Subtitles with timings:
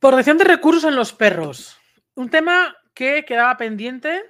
[0.00, 1.76] Protección de recursos en los perros.
[2.14, 4.22] Un tema que quedaba pendiente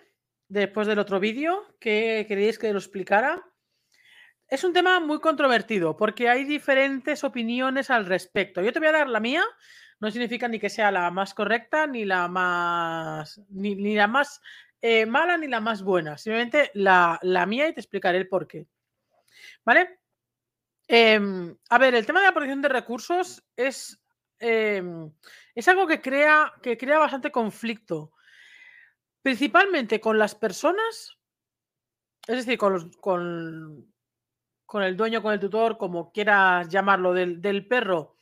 [0.49, 3.45] después del otro vídeo que queréis que lo explicara.
[4.47, 8.63] Es un tema muy controvertido porque hay diferentes opiniones al respecto.
[8.63, 9.45] Yo te voy a dar la mía,
[10.01, 14.41] no significa ni que sea la más correcta, ni la más, ni, la más
[14.81, 16.17] eh, mala, ni la más buena.
[16.17, 18.67] Simplemente la, mía y te explicaré el por qué.
[19.67, 19.99] ¿Vale?
[20.87, 24.01] Em, a ver, el tema de la protección de recursos es
[24.41, 25.13] Em,
[25.55, 28.13] es algo que crea, que crea bastante conflicto,
[29.23, 31.19] principalmente con las personas,
[32.27, 33.93] es decir, con, con,
[34.67, 38.17] con el dueño, con el tutor, como quieras llamarlo, del, del perro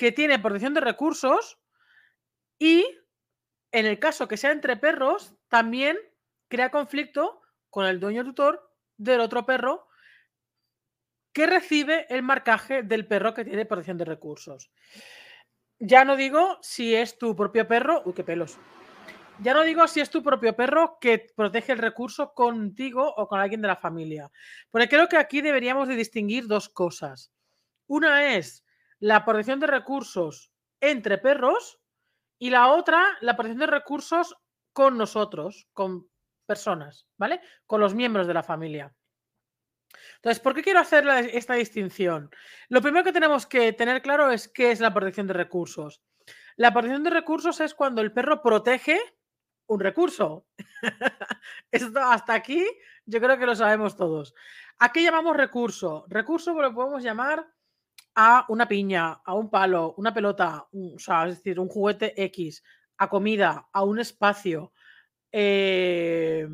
[0.00, 1.58] que tiene protección de recursos
[2.58, 2.86] y
[3.70, 5.98] en el caso que sea entre perros, también
[6.48, 9.88] crea conflicto con el dueño tutor del otro perro
[11.34, 14.70] que recibe el marcaje del perro que tiene protección de recursos.
[15.80, 18.02] Ya no digo si es tu propio perro.
[18.04, 18.58] Uy, qué pelos.
[19.42, 23.40] Ya no digo si es tu propio perro que protege el recurso contigo o con
[23.40, 24.30] alguien de la familia.
[24.70, 27.32] Porque creo que aquí deberíamos de distinguir dos cosas.
[27.86, 28.62] Una es
[28.98, 31.80] la protección de recursos entre perros
[32.38, 34.36] y la otra, la protección de recursos
[34.74, 36.06] con nosotros, con
[36.44, 37.40] personas, ¿vale?
[37.66, 38.94] Con los miembros de la familia.
[40.16, 42.30] Entonces, ¿por qué quiero hacer esta distinción?
[42.68, 46.02] Lo primero que tenemos que tener claro es qué es la protección de recursos.
[46.56, 49.00] La protección de recursos es cuando el perro protege
[49.66, 50.46] un recurso.
[51.70, 52.66] Esto hasta aquí
[53.06, 54.34] yo creo que lo sabemos todos.
[54.78, 56.04] ¿A qué llamamos recurso?
[56.08, 57.46] Recurso lo podemos llamar
[58.14, 62.62] a una piña, a un palo, una pelota, o sea, es decir, un juguete X,
[62.98, 64.72] a comida, a un espacio.
[65.32, 66.46] Eh,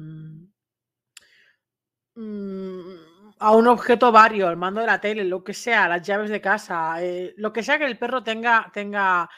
[2.14, 3.05] mm,
[3.38, 6.40] a un objeto vario, el mando de la tele, lo que sea, las llaves de
[6.40, 9.28] casa, eh, lo que sea que el perro tenga, tenga,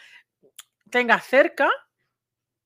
[0.90, 1.68] tenga cerca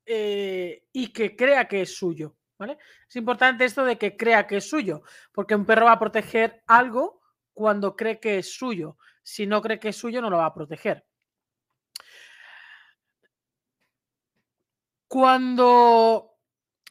[0.05, 2.36] eh, y que crea que es suyo.
[2.58, 2.78] ¿vale?
[3.08, 5.02] Es importante esto de que crea que es suyo,
[5.33, 7.20] porque un perro va a proteger algo
[7.52, 8.98] cuando cree que es suyo.
[9.23, 11.07] Si no cree que es suyo, no lo va a proteger.
[15.08, 16.32] Cuando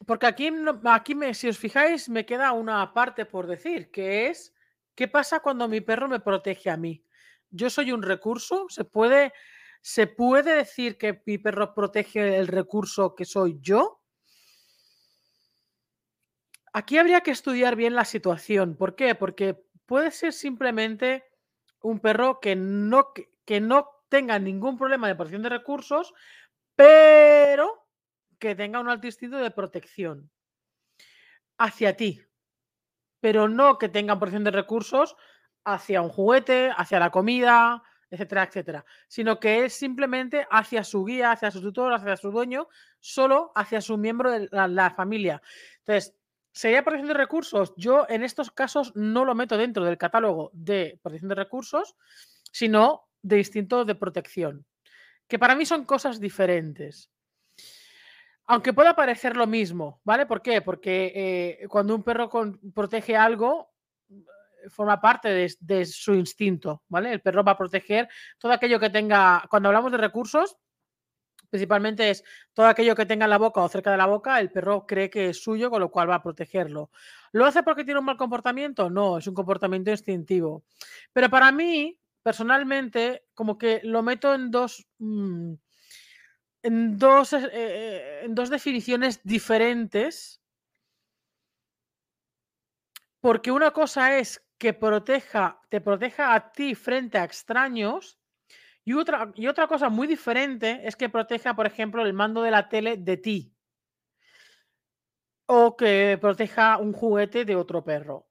[0.06, 0.50] porque aquí,
[0.84, 4.54] aquí me, si os fijáis, me queda una parte por decir, que es,
[4.94, 7.04] ¿qué pasa cuando mi perro me protege a mí?
[7.50, 9.32] Yo soy un recurso, ¿se puede,
[9.80, 14.00] ¿se puede decir que mi perro protege el recurso que soy yo?
[16.72, 18.76] Aquí habría que estudiar bien la situación.
[18.76, 19.14] ¿Por qué?
[19.14, 21.24] Porque puede ser simplemente
[21.82, 23.12] un perro que no,
[23.44, 26.14] que no tenga ningún problema de protección de recursos,
[26.74, 27.81] pero
[28.42, 30.28] que tenga un alto instinto de protección
[31.58, 32.20] hacia ti,
[33.20, 35.14] pero no que tenga protección de recursos
[35.64, 41.30] hacia un juguete, hacia la comida, etcétera, etcétera, sino que es simplemente hacia su guía,
[41.30, 42.66] hacia su tutor, hacia su dueño,
[42.98, 45.40] solo hacia su miembro de la, familia.
[45.78, 46.16] Entonces,
[46.50, 47.72] ¿sería protección de recursos?
[47.76, 51.94] Yo en estos casos no lo meto dentro del catálogo de protección de recursos,
[52.50, 54.66] sino de instinto de protección,
[55.28, 57.12] que para mí son cosas diferentes.
[58.46, 60.26] Aunque pueda parecer lo mismo, ¿vale?
[60.26, 60.62] ¿Por qué?
[60.62, 61.12] Porque
[61.62, 62.28] eh, cuando un perro
[62.74, 63.70] protege algo,
[64.10, 65.28] eh, forma parte
[65.60, 67.12] de, su instinto, ¿vale?
[67.12, 68.08] El perro va a proteger
[68.38, 70.56] todo aquello que tenga, cuando hablamos de recursos,
[71.50, 74.50] principalmente es todo aquello que tenga en la boca o cerca de la boca, el
[74.50, 76.90] perro cree que es suyo, con lo cual va a protegerlo.
[77.32, 78.90] ¿Lo hace porque tiene un mal comportamiento?
[78.90, 80.64] No, es un comportamiento instintivo.
[81.12, 84.86] Pero para mí, personalmente, como que lo meto en dos...
[84.98, 85.54] Mm,
[86.62, 90.40] en dos, eh, eh, en dos definiciones diferentes.
[93.20, 98.18] Porque una cosa es que proteja, te proteja a ti frente a extraños.
[98.84, 102.50] Y otra, y otra cosa muy diferente es que proteja, por ejemplo, el mando de
[102.50, 103.54] la tele de ti.
[105.46, 108.28] O que proteja un juguete de otro perro.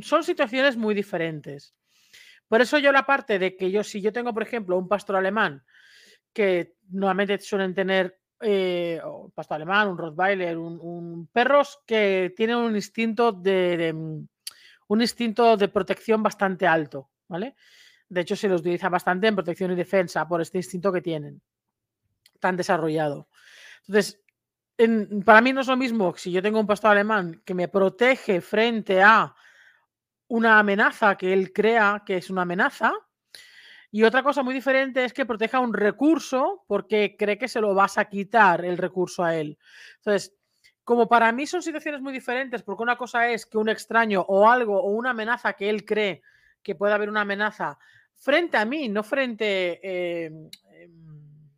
[0.00, 1.74] Son situaciones muy diferentes.
[2.48, 5.16] Por eso yo la parte de que yo, si yo tengo, por ejemplo, un pastor
[5.16, 5.64] alemán
[6.34, 12.74] que normalmente suelen tener eh, un pastor alemán, un Rottweiler, un, perros que tienen un
[12.74, 14.26] instinto de, mm,
[14.88, 17.56] un instinto de protección bastante alto, ¿vale?
[18.08, 21.40] De hecho, se los utiliza bastante en protección y defensa por este instinto que tienen
[22.38, 23.28] tan desarrollado.
[23.86, 24.20] Entonces,
[25.24, 28.40] para mí no es lo mismo si yo tengo un pastor alemán que me protege
[28.40, 29.34] frente a
[30.28, 32.92] una amenaza que él crea que es una amenaza,
[33.94, 37.74] y otra cosa muy diferente es que proteja un recurso porque cree que se lo
[37.74, 39.56] vas a quitar el recurso a él.
[39.98, 40.34] Entonces,
[40.82, 44.50] como para mí son situaciones muy diferentes, porque una cosa es que un extraño o
[44.50, 46.22] algo o una amenaza que él cree
[46.60, 47.78] que puede haber una amenaza
[48.16, 49.78] frente a mí, no frente,
[50.26, 51.48] em, em,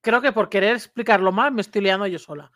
[0.00, 2.50] creo que por querer explicarlo mal me estoy liando yo sola.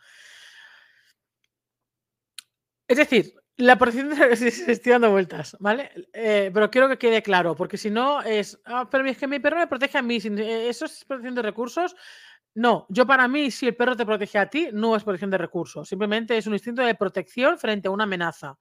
[2.87, 4.31] Es decir, la protección de
[4.71, 5.91] estoy dando vueltas, ¿vale?
[6.13, 9.39] Eh, pero quiero que quede claro, porque si no es, ah, pero es que mi
[9.39, 11.95] perro me protege a mí, eh, ¿eso es protección de recursos?
[12.55, 15.37] No, yo para mí, si el perro te protege a ti, no es protección de
[15.37, 18.57] recursos, simplemente es un instinto de protección frente a una amenaza,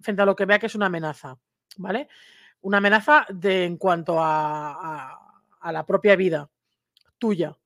[0.00, 1.38] frente a lo que vea que es una amenaza,
[1.76, 2.08] ¿vale?
[2.62, 5.16] Una amenaza de, en cuanto a,
[5.62, 6.50] la propia vida
[7.18, 7.56] tuya.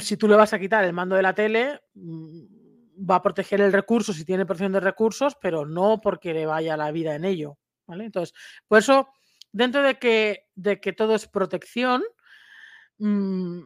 [0.00, 2.53] Si tú le vas a quitar el mando de la tele, mm,
[2.98, 6.76] va a proteger el recurso si tiene protección de recursos, pero no porque le vaya
[6.76, 7.58] la vida en ello.
[7.86, 8.04] ¿vale?
[8.04, 8.34] Entonces,
[8.68, 9.08] por eso,
[9.52, 12.02] dentro de que, de que todo es protección,
[12.98, 13.60] mm,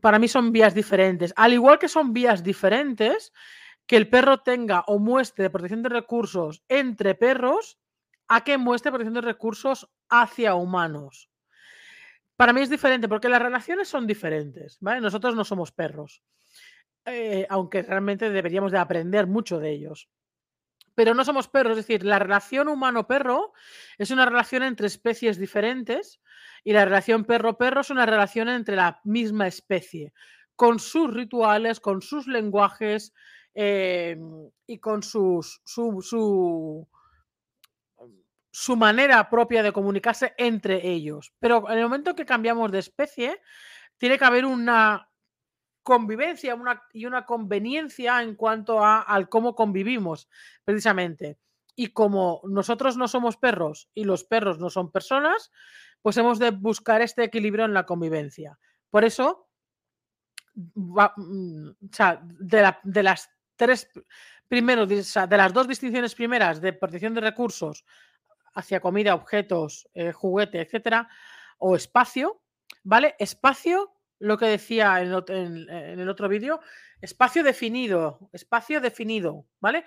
[0.00, 1.32] para mí son vías diferentes.
[1.36, 3.32] Al igual que son vías diferentes,
[3.86, 7.78] que el perro tenga o muestre protección de recursos entre perros,
[8.28, 11.30] a que muestre protección de recursos hacia humanos.
[12.36, 15.00] Para mí es diferente porque las relaciones son diferentes, ¿vale?
[15.00, 16.22] Nosotros no somos perros,
[17.10, 20.08] eh, aunque realmente deberíamos de aprender mucho de ellos.
[20.94, 23.52] Pero no somos perros, es decir, la relación humano-perro
[23.98, 26.20] es una relación entre especies diferentes
[26.64, 30.12] y la relación perro-perro es una relación entre la misma especie,
[30.56, 33.12] con sus rituales, con sus lenguajes
[33.54, 34.16] eh,
[34.66, 36.86] y con sus, su
[38.60, 41.32] su manera propia de comunicarse entre ellos.
[41.38, 43.40] Pero en el momento que cambiamos de especie,
[43.98, 45.07] tiene que haber una
[45.88, 46.54] convivencia
[46.92, 50.28] y una conveniencia en cuanto a al cómo convivimos,
[50.62, 51.38] precisamente.
[51.74, 55.50] Y como nosotros no somos perros y los perros no son personas,
[56.02, 58.58] pues hemos de buscar este equilibrio en la convivencia.
[58.90, 59.48] Por eso,
[60.54, 61.70] mm,
[62.40, 63.90] de, de las tres
[64.46, 67.86] primeros, de las dos distinciones primeras de protección de recursos
[68.52, 71.08] hacia comida, objetos, eh, juguete, etcétera,
[71.56, 72.42] o espacio,
[72.82, 73.14] ¿vale?
[73.18, 76.60] Espacio, lo que decía en, el otro vídeo,
[77.00, 79.84] espacio definido, espacio definido, ¿vale?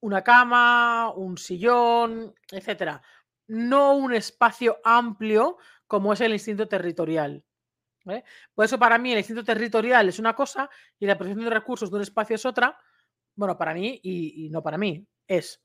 [0.00, 3.02] Una cama, un sillón, etcétera.
[3.46, 7.44] No un espacio amplio como es el instinto territorial.
[8.54, 11.90] Por eso para mí el instinto territorial es una cosa y la protección de recursos
[11.90, 12.78] de un espacio es otra.
[13.34, 15.62] Bueno, para mí y no para mí, es.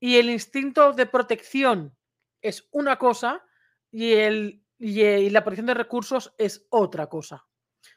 [0.00, 1.96] Y el instinto de protección
[2.40, 3.44] es una cosa
[3.90, 7.44] y, el, y, la protección de recursos es otra cosa.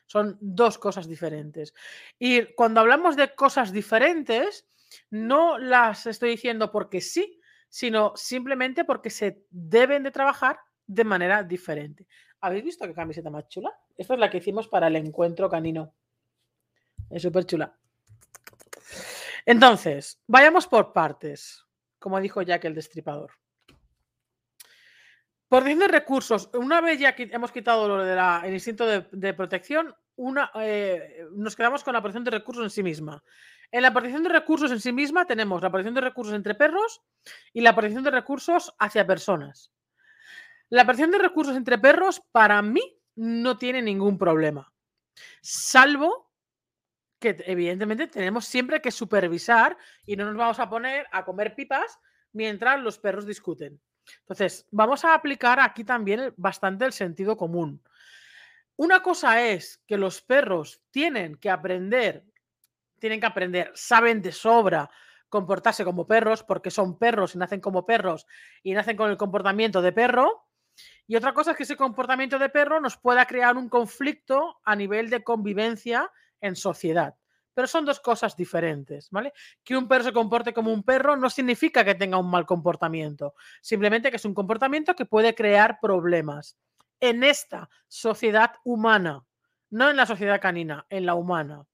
[0.06, 1.74] Son dos cosas diferentes.
[2.19, 4.68] Y cuando hablamos de cosas diferentes,
[5.10, 7.39] no las estoy diciendo porque sí,
[7.69, 12.07] sino simplemente porque se deben de trabajar de manera diferente.
[12.42, 13.72] ¿Habéis visto qué camiseta más chula?
[13.95, 15.94] Esta es la que hicimos para el encuentro canino.
[17.10, 17.78] Es súper chula.
[19.45, 21.66] Entonces, vayamos por partes,
[22.00, 23.40] como dijo Jack el Destripador.
[25.51, 26.50] Protección de recursos.
[26.53, 31.94] Una vez ya hemos quitado lo del instinto de, protección, una, eh, nos quedamos con
[31.94, 33.21] la protección de recursos en sí misma.
[33.69, 37.01] En la protección de recursos en sí misma tenemos la protección de recursos entre perros
[37.51, 39.74] y la protección de recursos hacia personas.
[40.69, 44.71] La protección de recursos entre perros, para mí, no tiene ningún problema.
[45.42, 46.31] Salvo
[47.19, 52.00] que evidentemente tenemos siempre que supervisar y no nos vamos a poner a comer pipas
[52.31, 53.81] mientras los perros discuten.
[54.19, 57.81] Entonces, vamos a aplicar aquí también bastante el sentido común.
[58.78, 62.23] Una cosa es que los perros tienen que aprender,
[62.99, 64.90] tienen que aprender, saben de sobra
[65.30, 68.28] comportarse como perros porque son perros y nacen como perros
[68.64, 70.47] y nacen con el comportamiento de perro.
[71.07, 74.75] Y otra cosa es que ese comportamiento de perro nos pueda crear un conflicto a
[74.75, 76.11] nivel de convivencia
[76.42, 77.16] en sociedad.
[77.53, 79.33] Pero son dos cosas diferentes, ¿vale?
[79.63, 83.35] Que un perro se comporte como un perro no significa que tenga un mal comportamiento,
[83.61, 86.57] simplemente que es un comportamiento que puede crear problemas
[86.99, 89.25] en esta sociedad humana,
[89.69, 91.65] no en la sociedad canina, en la humana.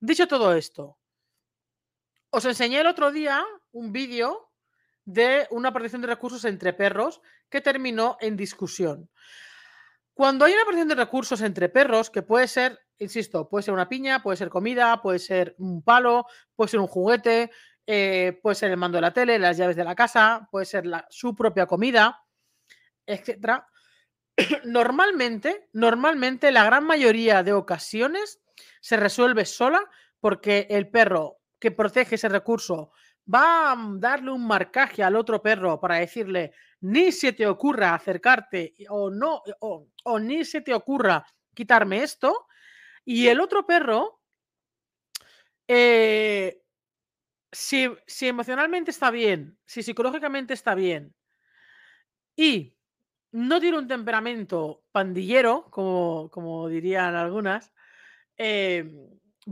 [0.00, 0.98] Dicho todo esto,
[2.30, 4.50] os enseñé el otro día un vídeo
[5.04, 9.10] de una protección de recursos entre perros que terminó en discusión.
[10.20, 13.88] Cuando hay una protección de recursos entre perros, que puede ser, insisto, puede ser una
[13.88, 17.50] piña, puede ser comida, puede ser un palo, puede ser un juguete,
[17.86, 20.84] eh, puede ser el mando de la tele, las llaves de la casa, puede ser
[21.08, 22.22] su propia comida,
[23.06, 23.62] etc.
[24.64, 28.42] Normalmente, normalmente, la gran mayoría de ocasiones
[28.82, 29.80] se resuelve sola
[30.20, 32.92] porque el perro que protege ese recurso
[33.24, 38.74] va a darle un marcaje al otro perro para decirle ni se te ocurra acercarte
[38.88, 42.46] o no, o, ni se te ocurra quitarme esto.
[43.04, 44.20] Y el otro perro,
[45.68, 46.62] eh,
[47.52, 51.14] si, si emocionalmente está bien, si psicológicamente está bien
[52.36, 52.76] y
[53.32, 57.72] no tiene un temperamento pandillero, como, como dirían algunas,
[58.36, 58.84] eh,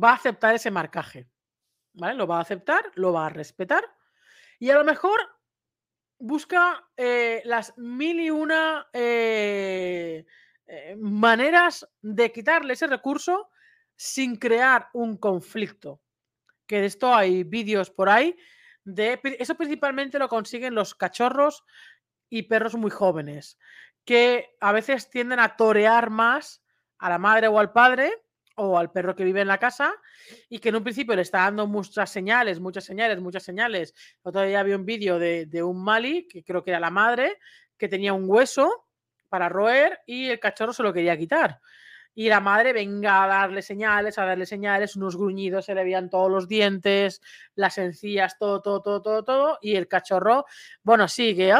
[0.02, 1.28] va a aceptar ese marcaje.
[1.94, 2.14] ¿Vale?
[2.14, 3.84] Lo va a aceptar, lo va a respetar
[4.58, 5.20] y a lo mejor
[6.18, 10.24] busca eh, las mil y una eh,
[10.98, 13.50] maneras de quitarle ese recurso
[13.96, 16.00] sin crear un conflicto.
[16.66, 18.36] Que de esto hay vídeos por ahí.
[18.84, 21.64] De, eso principalmente lo consiguen los cachorros
[22.30, 23.58] y perros muy jóvenes,
[24.04, 26.62] que a veces tienden a torear más
[26.98, 28.12] a la madre o al padre
[28.58, 29.94] o al perro que vive en la casa
[30.48, 33.94] y que en un principio le está dando muchas señales, muchas señales, muchas señales.
[34.22, 37.38] Otro día había un vídeo de, de un Mali, que creo que era la madre,
[37.76, 38.86] que tenía un hueso
[39.28, 41.60] para roer y el cachorro se lo quería quitar
[42.18, 46.10] y la madre venga a darle señales, a darle señales, unos gruñidos, se le veían
[46.10, 47.20] todos los dientes,
[47.54, 50.44] las encías, todo, todo, todo, todo, todo, y el cachorro,
[50.82, 51.54] bueno, sí, que,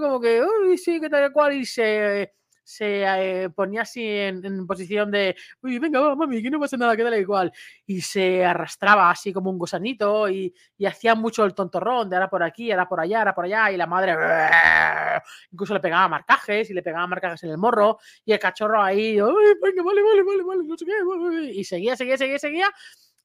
[0.00, 2.32] como que, uy, sí, que tal cual, y se
[2.64, 7.20] se eh, ponía así en, posición de, venga, va, mami, que no pasa nada, que
[7.20, 7.52] igual.
[7.86, 10.54] Y se arrastraba así como un gusanito y,
[10.86, 13.70] hacía mucho el tontorrón de ahora por aquí, ahora por allá, ahora por allá.
[13.70, 14.16] Y la madre
[15.52, 17.98] incluso le pegaba marcajes y le pegaba marcajes en el morro.
[18.24, 21.52] Y el cachorro ahí, venga, vale, vale, vale, vale, no sé qué.
[21.52, 22.70] Y seguía, seguía, seguía, seguía,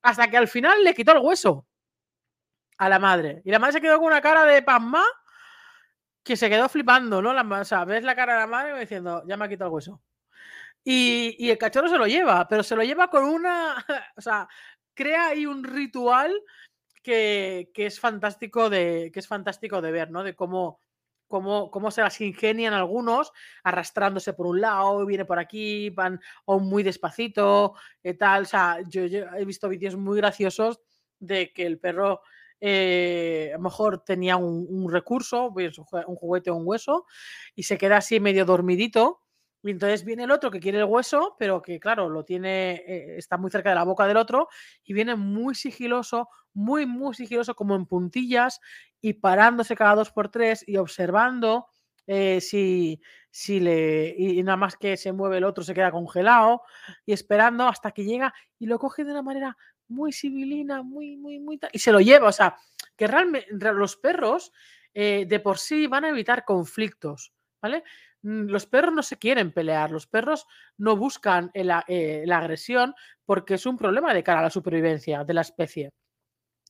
[0.02, 1.66] hasta que al final le quitó el hueso
[2.78, 3.42] a la madre.
[3.46, 5.04] Y la madre se quedó con una cara de pasma
[6.30, 7.34] que se quedó flipando, ¿no?
[7.34, 9.74] La, o sea, ves la cara de la madre diciendo, ya me ha quitado el
[9.74, 10.00] hueso.
[10.84, 13.84] Y, el cachorro se lo lleva, pero se lo lleva con una.
[14.16, 14.48] O sea,
[14.94, 16.32] crea ahí un ritual
[17.02, 19.10] que, es fantástico de.
[19.12, 20.24] que es fantástico de ver, ¿no?
[20.24, 20.80] De cómo.
[21.28, 23.32] Cómo, cómo se las ingenian algunos
[23.64, 28.44] arrastrándose por un lado, viene por aquí, van o muy despacito, y tal.
[28.44, 30.80] O sea, yo he visto vídeos muy graciosos
[31.20, 32.22] de que el perro
[32.62, 37.06] eh, a lo mejor tenía un, recurso, pues, un juguete o un hueso,
[37.56, 39.22] y se queda así medio dormidito.
[39.62, 43.18] Y entonces viene el otro que quiere el hueso, pero que claro, lo tiene, eh,
[43.18, 44.48] está muy cerca de la boca del otro,
[44.84, 48.60] y viene muy sigiloso, muy, muy sigiloso, como en puntillas,
[49.02, 51.68] y parándose cada dos por tres y observando
[52.08, 54.16] eh, si, si le.
[54.18, 56.64] Y, nada más que se mueve el otro, se queda congelado,
[57.06, 59.58] y esperando hasta que llega y lo coge de una manera
[59.90, 61.60] muy civilina, muy, muy, muy...
[61.72, 62.56] Y se lo lleva, o sea,
[62.96, 64.52] que realmente los perros
[64.94, 67.84] eh, de por sí van a evitar conflictos, ¿vale?
[68.22, 73.56] Mm, los perros no se quieren pelear, los perros no buscan eh, la, agresión porque
[73.56, 75.92] es un problema de cara a la supervivencia de la especie.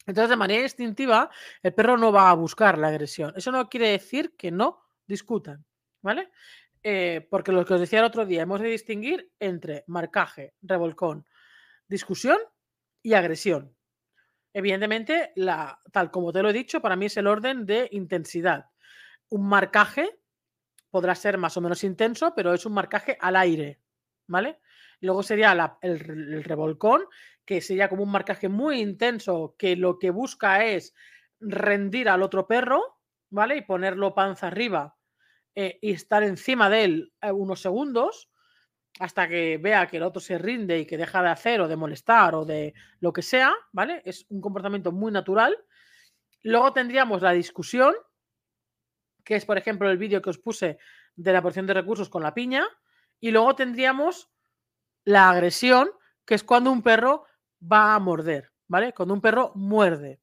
[0.05, 1.29] Entonces, de manera instintiva,
[1.61, 3.33] el perro no va a buscar la agresión.
[3.35, 5.65] Eso no quiere decir que no discutan,
[6.01, 6.29] ¿vale?
[6.81, 11.25] Eh, porque lo que os decía el otro día, hemos de distinguir entre marcaje, revolcón,
[11.87, 12.37] discusión
[13.09, 13.75] y agresión.
[14.53, 18.69] Evidentemente, la, tal como te lo he dicho, para mí es el orden de intensidad.
[19.29, 20.19] Un marcaje
[20.91, 23.79] podrá ser más o menos intenso, pero es un marcaje al aire,
[24.27, 24.59] ¿vale?
[25.01, 27.01] Luego sería el, revolcón,
[27.45, 30.93] que sería como un marcaje muy intenso, que lo que busca es
[31.39, 32.99] rendir al otro perro,
[33.31, 33.57] ¿vale?
[33.57, 34.97] Y ponerlo panza arriba
[35.55, 38.29] eh, y estar encima de él eh, unos segundos
[38.99, 41.75] hasta que vea que el otro se rinde y que deja de hacer o de
[41.75, 44.01] molestar o de lo que sea, ¿vale?
[44.05, 45.57] Es un comportamiento muy natural.
[46.43, 47.95] Luego tendríamos la discusión,
[49.23, 50.79] que es, por ejemplo, el vídeo que os puse
[51.15, 52.67] de la porción de recursos con la piña.
[53.21, 54.29] Y luego tendríamos
[55.03, 55.89] la agresión,
[56.25, 57.25] que es cuando un perro
[57.61, 58.93] va a morder, ¿vale?
[58.93, 60.21] Cuando un perro muerde.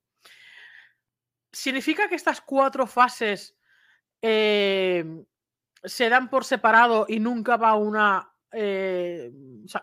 [1.52, 3.56] ¿Significa que estas cuatro fases
[4.20, 5.04] eh,
[5.82, 9.30] se dan por separado y nunca va una eh,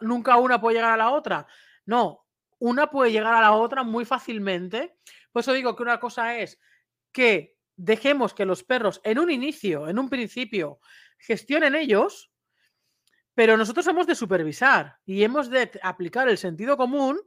[0.01, 1.46] nunca una puede llegar a la otra.
[1.86, 2.25] No,
[2.58, 4.98] una puede llegar a la otra muy fácilmente.
[5.32, 6.60] Por eso digo que una cosa es
[7.12, 10.80] que dejemos que los perros en un inicio, en un principio,
[11.20, 12.32] gestionen ellos,
[13.36, 17.22] pero nosotros hemos de supervisar y hemos de aplicar el sentido común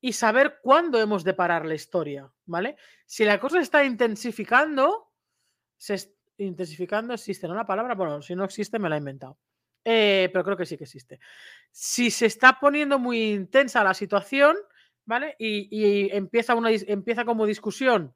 [0.00, 2.76] y saber cuándo hemos de parar la historia, ¿vale?
[3.04, 5.12] Si la cosa está intensificando,
[5.76, 7.54] se intensificando existe, ¿no?
[7.54, 9.38] La palabra, bueno, si no existe me la he inventado.
[9.88, 11.20] Eh, pero creo que sí que existe.
[11.70, 14.56] Si se está poniendo muy intensa la situación,
[15.04, 15.36] ¿vale?
[15.38, 18.12] Y, empieza, una, empieza como discusión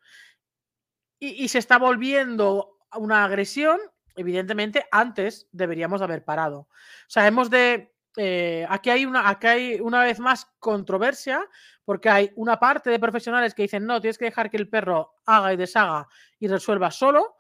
[1.21, 3.79] y, se está volviendo una agresión,
[4.17, 6.59] evidentemente antes deberíamos haber parado.
[6.61, 6.69] O
[7.07, 7.95] sea, hemos de...
[8.17, 11.49] Eh, aquí, hay una, aquí hay una vez más controversia
[11.85, 15.13] porque hay una parte de profesionales que dicen no, tienes que dejar que el perro
[15.25, 16.09] haga y deshaga
[16.41, 17.37] y resuelva solo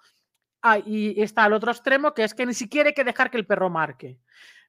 [0.62, 3.38] Ah, y está al otro extremo, que es que ni siquiera hay que dejar que
[3.38, 4.18] el perro marque.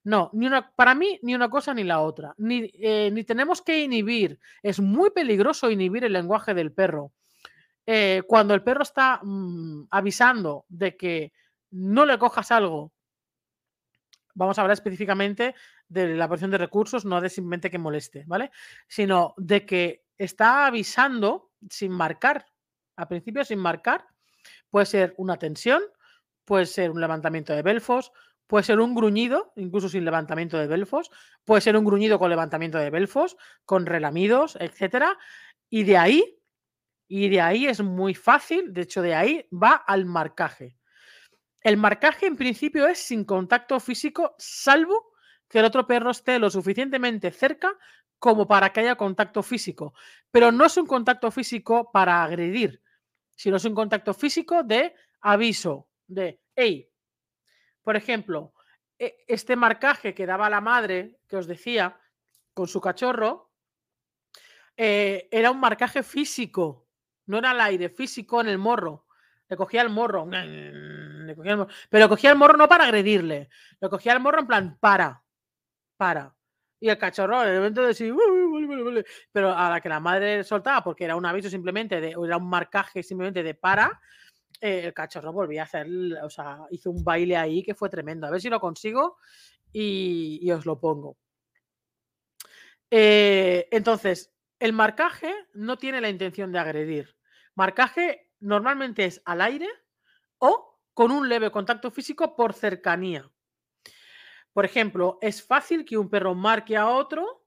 [0.04, 2.34] No, ni una, para mí ni una cosa ni la otra.
[2.38, 4.40] Ni, eh, ni tenemos que inhibir.
[4.64, 7.12] Es muy peligroso inhibir el lenguaje del perro.
[7.86, 11.34] Eh, cuando el perro está mm, avisando de que
[11.72, 12.94] no le cojas algo
[14.34, 15.56] vamos a hablar específicamente
[15.88, 18.52] de la porción de recursos, no de simplemente que moleste, ¿vale?
[18.88, 22.46] Sino de que está avisando sin marcar,
[22.96, 24.06] a principio sin marcar,
[24.72, 25.84] puede ser una tensión,
[26.46, 28.12] puede ser un levantamiento de belfos,
[28.48, 31.12] puede ser un gruñido, incluso sin levantamiento de belfos,
[31.46, 35.18] puede ser un gruñido con levantamiento de belfos, con relamidos, etcétera,
[35.70, 36.40] y de ahí,
[37.08, 40.78] y de ahí es muy fácil, de hecho de ahí va al marcaje.
[41.62, 45.12] El marcaje en principio es sin contacto físico, salvo
[45.48, 47.78] que el otro perro esté lo suficientemente cerca
[48.18, 49.94] como para que haya contacto físico.
[50.32, 52.82] Pero no es un contacto físico para agredir,
[53.36, 56.90] sino es un contacto físico de aviso, de, hey,
[57.82, 58.54] por ejemplo,
[58.98, 62.00] e, este marcaje que daba la madre, que os decía,
[62.54, 63.52] con su cachorro,
[64.78, 66.88] eh, era un marcaje físico,
[67.26, 69.08] no era al aire, físico en el morro.
[69.48, 70.30] Le cogía el morro,
[71.90, 75.24] pero cogía el morro no para agredirle, le cogía el morro en plan, para,
[75.98, 76.36] para.
[76.80, 78.14] Y el cachorro, en el momento de decir,
[79.32, 82.50] pero a la que la madre soltaba, porque era un aviso simplemente, de, era un
[82.50, 84.00] marcaje simplemente de para,
[84.60, 85.88] eh, el cachorro volvía a hacer,
[86.24, 88.28] o sea, hizo un baile ahí que fue tremendo.
[88.28, 89.18] A ver si lo consigo
[89.74, 91.18] y, os lo pongo.
[92.90, 97.18] Eh, entonces, el marcaje no tiene la intención de agredir.
[97.56, 99.68] Marcaje normalmente es al aire
[100.38, 103.30] o con un leve contacto físico por cercanía.
[104.54, 107.41] Por ejemplo, es fácil que un perro marque a otro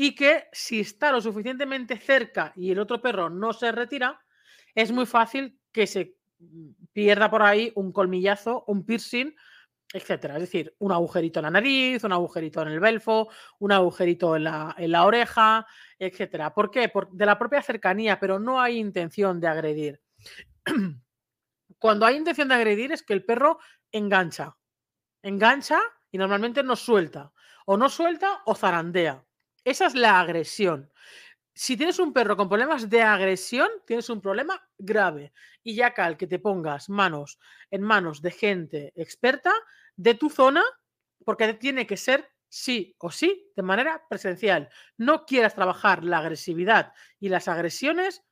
[0.00, 4.24] y que si está lo suficientemente cerca y el otro perro no se retira,
[4.72, 6.14] es muy fácil que se
[6.92, 9.34] pierda por ahí un colmillazo, un piercing,
[9.92, 10.34] etcétera.
[10.36, 13.28] Es decir, un agujerito en la nariz, un agujerito en el belfo,
[13.58, 15.66] un agujerito en la, oreja,
[15.98, 16.54] etcétera.
[16.54, 16.88] ¿Por qué?
[16.88, 20.00] Por, de la propia cercanía, pero no hay intención de agredir.
[21.80, 23.58] Cuando hay intención de agredir es que el perro
[23.90, 24.56] engancha.
[25.22, 25.80] Engancha
[26.12, 27.32] y normalmente no suelta.
[27.66, 29.24] O no suelta o zarandea.
[29.68, 30.90] Esa es la agresión
[31.58, 35.32] si tienes un perro con problemas de agresión, tienes un problema grave.
[35.64, 37.40] Y ya cal que te pongas manos
[37.72, 39.52] en manos de gente experta
[39.96, 40.62] de tu zona,
[41.24, 44.68] porque tiene que ser sí o sí de manera presencial.
[44.98, 48.22] No quieras trabajar la agresividad y las agresiones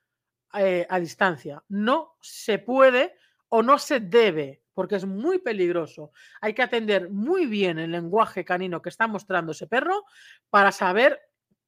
[0.55, 1.65] eh, a distancia.
[1.69, 3.17] No se puede
[3.49, 6.13] o no se debe, porque es muy peligroso.
[6.41, 10.05] Hay que atender muy bien el lenguaje canino que está mostrando ese perro
[10.49, 11.26] para saber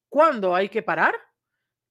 [0.08, 1.14] cuándo hay que parar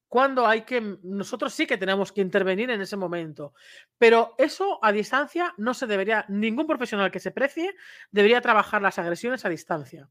[0.08, 3.52] cuando hay que, nosotros sí que tenemos que intervenir en ese momento.
[3.98, 7.74] Pero eso a distancia no se debería, ningún profesional que se precie
[8.10, 10.08] debería trabajar las agresiones a distancia.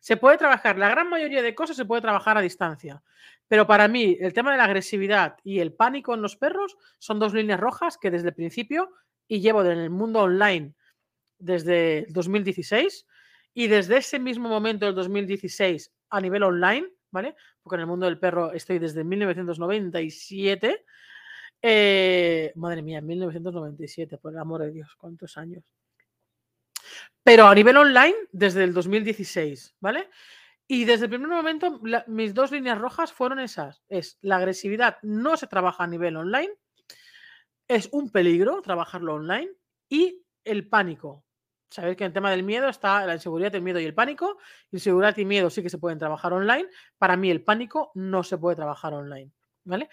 [0.00, 3.02] Se puede trabajar, la gran mayoría de cosas se puede trabajar a distancia.
[3.46, 7.18] Pero para mí, el tema de la agresividad y el pánico en los perros son
[7.18, 8.92] dos líneas rojas que desde el principio,
[9.28, 10.74] y llevo en el mundo online
[11.38, 13.06] desde 2016,
[13.52, 17.36] y desde ese mismo momento del 2016 a nivel online, ¿vale?
[17.62, 20.84] Porque en el mundo del perro estoy desde 1997.
[21.62, 25.64] Eh, madre mía, 1997, por el amor de Dios, cuántos años.
[27.22, 30.10] Pero a nivel online, desde el 2016, ¿vale?
[30.66, 33.82] Y desde el primer momento, mis dos líneas rojas fueron esas.
[33.88, 36.52] Es la agresividad no se trabaja a nivel online,
[37.68, 39.50] es un peligro trabajarlo online
[39.88, 41.23] y el pánico.
[41.74, 44.38] Sabéis que en el tema del miedo está la inseguridad, el miedo y el pánico.
[44.70, 46.68] Inseguridad y miedo sí que se pueden trabajar online.
[46.98, 49.32] Para mí el pánico no se puede trabajar online.
[49.64, 49.88] ¿Vale?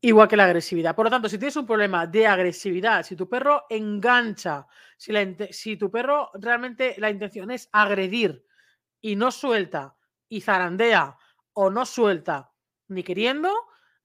[0.00, 0.94] Igual que la agresividad.
[0.94, 4.64] Por lo tanto, si tienes un problema de agresividad, si tu perro engancha,
[4.96, 5.12] si,
[5.50, 8.46] si tu perro realmente la intención es agredir
[9.00, 9.96] y no suelta
[10.28, 11.18] y zarandea
[11.54, 12.52] o no suelta
[12.86, 13.50] ni queriendo,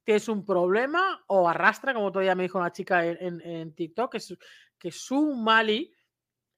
[0.03, 4.19] tienes un problema o arrastra, como todavía me dijo una chica en, TikTok, que,
[4.79, 5.93] que su Mali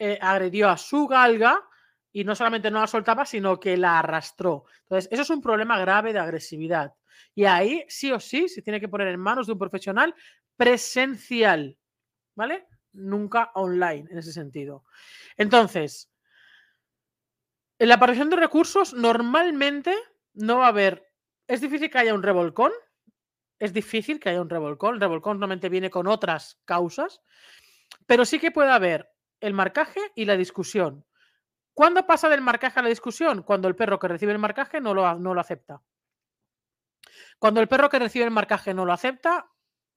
[0.04, 1.64] eh, agredió a su galga
[2.12, 4.66] y no solamente no la soltaba, sino que la arrastró.
[4.82, 6.96] Entonces, eso es un problema grave de agresividad.
[7.36, 10.16] Y ahí sí o sí se tiene que poner en manos de un profesional
[10.58, 11.78] presencial,
[12.34, 12.66] ¿vale?
[12.94, 14.86] Nunca online en ese sentido.
[15.38, 16.12] Entonces,
[17.78, 19.96] en la aparición de recursos normalmente
[20.34, 21.12] no va a haber,
[21.46, 22.72] es difícil que haya un revolcón,
[23.60, 27.22] es difícil que haya un revolcón, el revolcón normalmente viene con otras causas,
[28.08, 29.12] pero sí que puede haber
[29.42, 31.06] el marcaje y la discusión.
[31.74, 33.44] ¿Cuándo pasa del marcaje a la discusión?
[33.44, 35.82] Cuando el perro que recibe el marcaje no lo, no lo acepta.
[37.40, 39.50] Cuando el perro que recibe el marcaje no lo acepta,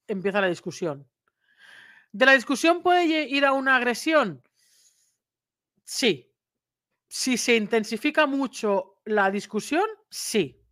[0.06, 1.08] empieza la discusión.
[2.10, 4.42] ¿De la discusión puede ir a una agresión?
[5.82, 6.32] Sí.
[7.08, 10.64] Si se intensifica mucho la discusión, sí.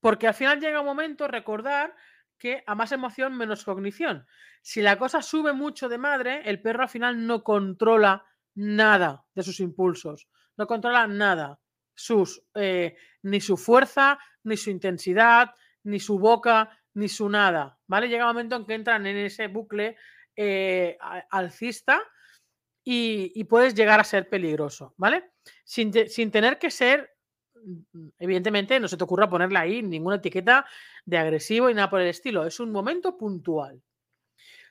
[0.00, 1.94] Porque al final llega un momento, recordar
[2.38, 4.26] que a más emoción, menos cognición.
[4.62, 8.24] Si la cosa sube mucho de madre, el perro al final no controla
[8.54, 11.60] nada de sus impulsos, no controla nada,
[11.94, 18.08] sus, eh, ni su fuerza, ni su intensidad, ni su boca, ni su nada, ¿vale?
[18.08, 19.96] Llega un momento en que entran en ese bucle
[20.36, 20.98] eh,
[21.30, 22.00] alcista
[22.84, 25.32] y, puedes llegar a ser peligroso, ¿vale?
[25.64, 27.17] Sin, sin, tener que ser,
[28.18, 30.66] evidentemente, no se te ocurra ponerle ahí ninguna etiqueta
[31.04, 33.82] de agresivo y nada por el estilo, es un momento puntual.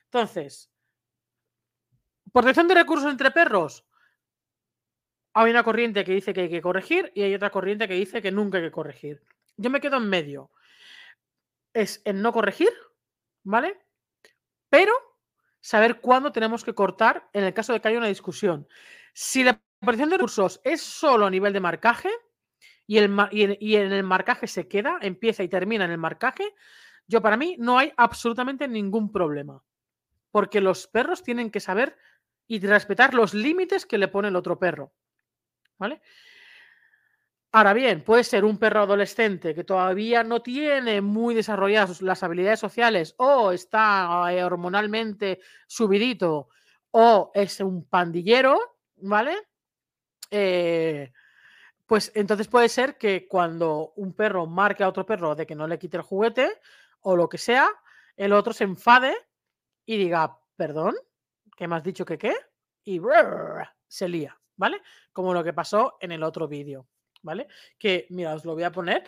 [0.04, 0.70] Entonces,
[2.32, 3.84] protección de recursos entre perros.
[5.34, 8.22] Hay una corriente que dice que hay que corregir y hay otra corriente que dice
[8.22, 9.22] que nunca hay que corregir.
[9.56, 10.50] Yo me quedo en medio
[11.78, 12.72] es en no corregir,
[13.44, 13.78] ¿vale?
[14.68, 14.92] Pero
[15.60, 18.68] saber cuándo tenemos que cortar en el caso de que haya una discusión.
[19.12, 22.10] Si la aparición de recursos es solo a nivel de marcaje
[22.88, 26.54] y, en, el marcaje se queda, empieza y termina en el marcaje,
[27.06, 29.62] yo para mí no hay absolutamente ningún problema.
[30.30, 31.96] Porque los perros tienen que saber
[32.46, 34.94] y respetar los límites que le pone el otro perro.
[35.76, 36.00] ¿Vale?
[37.52, 42.60] Ahora bien, puede ser un perro adolescente que todavía no tiene muy desarrolladas las habilidades
[42.60, 46.48] sociales o está eh, hormonalmente subidito
[46.90, 48.58] o es un pandillero,
[48.96, 49.36] ¿vale?
[50.30, 51.12] Eh,
[51.88, 55.66] pues entonces puede ser que cuando un perro marque a otro perro de que no
[55.66, 56.60] le quite el juguete
[57.00, 57.68] o lo que sea,
[58.16, 59.16] el otro se enfade
[59.84, 60.94] y diga, perdón,
[61.56, 62.36] ¿qué me has dicho que qué?
[62.84, 63.00] Y
[63.88, 64.80] se lía, ¿vale?
[65.12, 66.86] Como lo que pasó en el otro vídeo.
[67.22, 67.48] ¿vale?
[67.78, 69.04] Que, mira, os lo voy a poner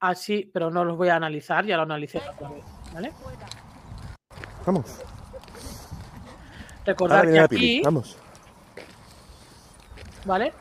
[0.00, 3.12] así, pero no los voy a analizar, ya lo analicé otra vez, ¿vale?
[4.66, 5.00] Vamos.
[6.84, 7.82] Recordar que aquí...
[7.82, 8.16] Vamos.
[10.24, 10.52] ¿Vale?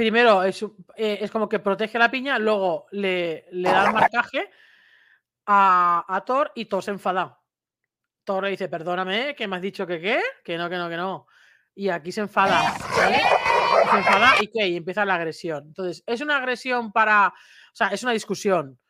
[0.00, 0.62] Primero es,
[0.96, 4.50] eh, es, como que protege la piña, luego le, le da el marcaje
[5.44, 7.38] a, Thor y Thor se enfada.
[8.24, 10.96] Thor le dice, perdóname, que me has dicho que qué, que no, que no, que
[10.96, 11.26] no.
[11.74, 15.64] Y aquí se enfada, se enfada y que empieza la agresión.
[15.66, 17.28] Entonces, ¿es una agresión para.
[17.28, 18.80] O sea, es una discusión.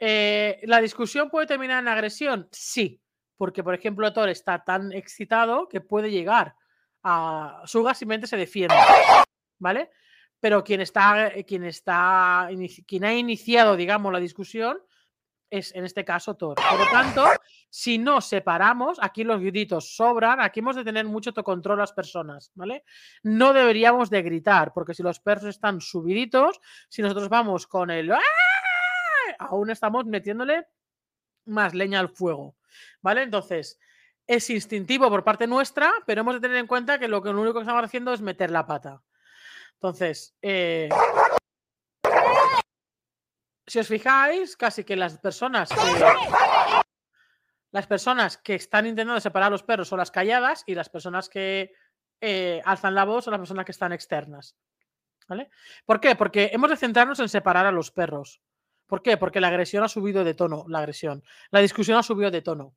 [0.00, 2.48] Eh, ¿La discusión puede terminar en agresión?
[2.50, 3.00] Sí,
[3.36, 6.56] porque, por ejemplo, Thor está tan excitado que puede llegar
[7.04, 7.62] a.
[7.64, 8.74] Suga simplemente se defiende,
[9.60, 9.92] ¿vale?
[10.42, 12.48] Pero quien está, quien está,
[12.84, 14.76] quien ha iniciado, digamos, la discusión
[15.48, 16.56] es en este caso Thor.
[16.56, 17.24] Por lo tanto,
[17.70, 22.50] si no separamos, aquí los gritos sobran, aquí hemos de tener mucho control las personas,
[22.56, 22.82] ¿vale?
[23.22, 28.12] No deberíamos de gritar, porque si los perros están subiditos, si nosotros vamos con el
[29.38, 30.66] aún estamos metiéndole
[31.44, 32.56] más leña al fuego,
[33.00, 33.22] ¿vale?
[33.22, 33.78] Entonces,
[34.26, 37.40] es instintivo por parte nuestra, pero hemos de tener en cuenta que lo, que, lo
[37.40, 39.02] único que estamos haciendo es meter la pata.
[39.82, 40.88] Entonces, eh,
[43.66, 46.84] si os fijáis, casi que las personas que,
[47.72, 51.28] las personas que están intentando separar a los perros son las calladas y las personas
[51.28, 51.72] que
[52.20, 54.56] eh, alzan la voz son las personas que están externas.
[55.26, 55.50] ¿Vale?
[55.84, 56.14] ¿Por qué?
[56.14, 58.40] Porque hemos de centrarnos en separar a los perros.
[58.86, 59.16] ¿Por qué?
[59.16, 61.24] Porque la agresión ha subido de tono, la agresión.
[61.50, 62.76] La discusión ha subido de tono.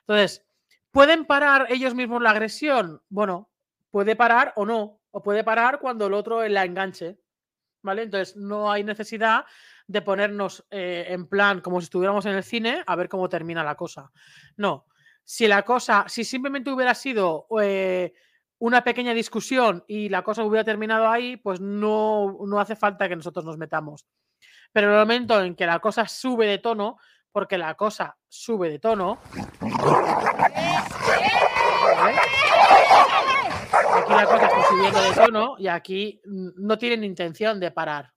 [0.00, 0.44] Entonces,
[0.90, 3.02] ¿pueden parar ellos mismos la agresión?
[3.08, 3.50] Bueno,
[3.90, 5.01] puede parar o no.
[5.12, 7.18] O puede parar cuando el otro la enganche.
[7.84, 8.02] ¿Vale?
[8.02, 9.44] Entonces, no hay necesidad
[9.86, 13.64] de ponernos eh, en plan como si estuviéramos en el cine a ver cómo termina
[13.64, 14.10] la cosa.
[14.56, 14.86] No,
[15.24, 18.12] si la cosa, si simplemente hubiera sido eh,
[18.58, 23.16] una pequeña discusión y la cosa hubiera terminado ahí, pues no, no hace falta que
[23.16, 24.06] nosotros nos metamos.
[24.72, 26.96] Pero en el momento en que la cosa sube de tono,
[27.30, 29.18] porque la cosa sube de tono,
[33.94, 38.12] aquí la cosa está subiendo de tono y aquí no tienen intención de parar.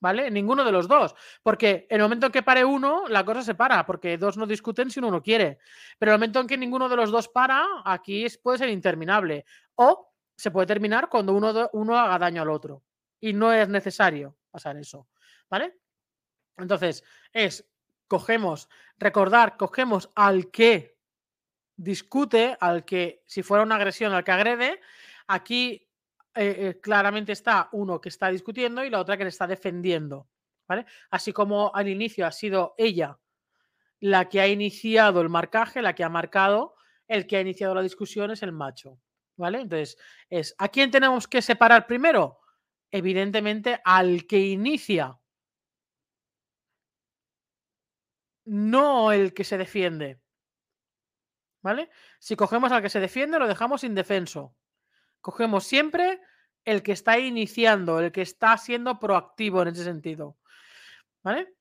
[0.00, 0.30] ¿Vale?
[0.30, 1.14] Ninguno de los dos.
[1.42, 4.46] Porque en el momento en que pare uno, la cosa se para, porque dos no
[4.46, 5.58] discuten si uno no quiere.
[5.98, 9.44] Pero en el momento en que ninguno de los dos para, aquí puede ser interminable.
[9.74, 12.84] O se puede terminar cuando uno, uno haga daño al otro.
[13.20, 15.08] Y no es necesario pasar eso.
[15.50, 15.78] ¿Vale?
[16.56, 17.68] Entonces, es,
[18.06, 20.96] cogemos, recordar, cogemos al que
[21.76, 24.80] discute, al que, si fuera una agresión, al que agrede,
[25.28, 25.88] aquí
[26.34, 30.28] eh, eh, claramente está uno que está discutiendo y la otra que le está defendiendo.
[30.66, 30.86] ¿vale?
[31.10, 33.18] Así como al inicio ha sido ella
[34.00, 36.76] la que ha iniciado el marcaje, la que ha marcado,
[37.08, 39.00] el que ha iniciado la discusión es el macho.
[39.36, 39.60] ¿Vale?
[39.60, 39.96] Entonces,
[40.28, 42.40] es ¿a quién tenemos que separar primero?
[42.90, 45.18] Evidentemente al que inicia.
[48.44, 50.20] No el que se defiende.
[51.62, 51.90] ¿Vale?
[52.18, 54.56] Si cogemos al que se defiende, lo dejamos indefenso.
[55.20, 56.20] Cogemos siempre
[56.64, 60.36] el que está iniciando, el que está siendo proactivo en ese sentido.
[61.22, 61.54] ¿Vale?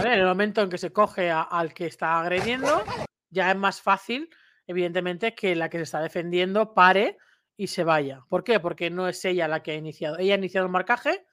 [0.00, 2.82] En el momento en que se coge al que está agrediendo,
[3.30, 4.28] ya es más fácil
[4.66, 7.18] evidentemente, que la que se está defendiendo pare
[7.56, 8.24] y se vaya.
[8.28, 8.60] ¿Por qué?
[8.60, 10.18] Porque no es ella la que ha iniciado.
[10.18, 11.24] Ella ha iniciado el marcaje,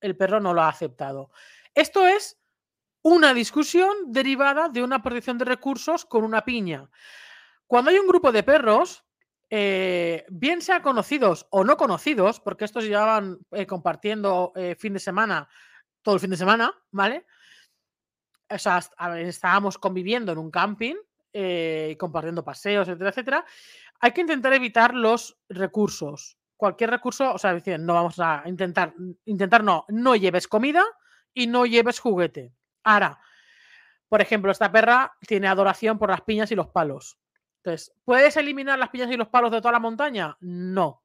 [0.00, 1.30] el perro no lo ha aceptado.
[1.74, 2.40] Esto es
[3.02, 6.90] una discusión derivada de una protección de recursos con una piña.
[7.74, 9.04] Cuando hay un grupo de perros,
[9.50, 15.00] eh, bien sea conocidos o no conocidos, porque estos llevaban eh, compartiendo eh, fin de
[15.00, 15.48] semana,
[16.00, 17.26] todo el fin de semana, ¿vale?
[18.48, 18.78] O sea,
[19.16, 20.94] estábamos conviviendo en un camping,
[21.98, 23.44] compartiendo paseos, etcétera, etcétera.
[23.98, 26.38] Hay que intentar evitar los recursos.
[26.56, 30.84] Cualquier recurso, o sea, no vamos a intentar, intentar no, no lleves comida
[31.32, 32.54] y no lleves juguete.
[32.84, 33.18] Ahora,
[34.08, 37.18] por ejemplo, esta perra tiene adoración por las piñas y los palos.
[37.64, 40.36] Entonces, ¿puedes eliminar las piñas y los palos de toda la montaña?
[40.40, 41.02] No.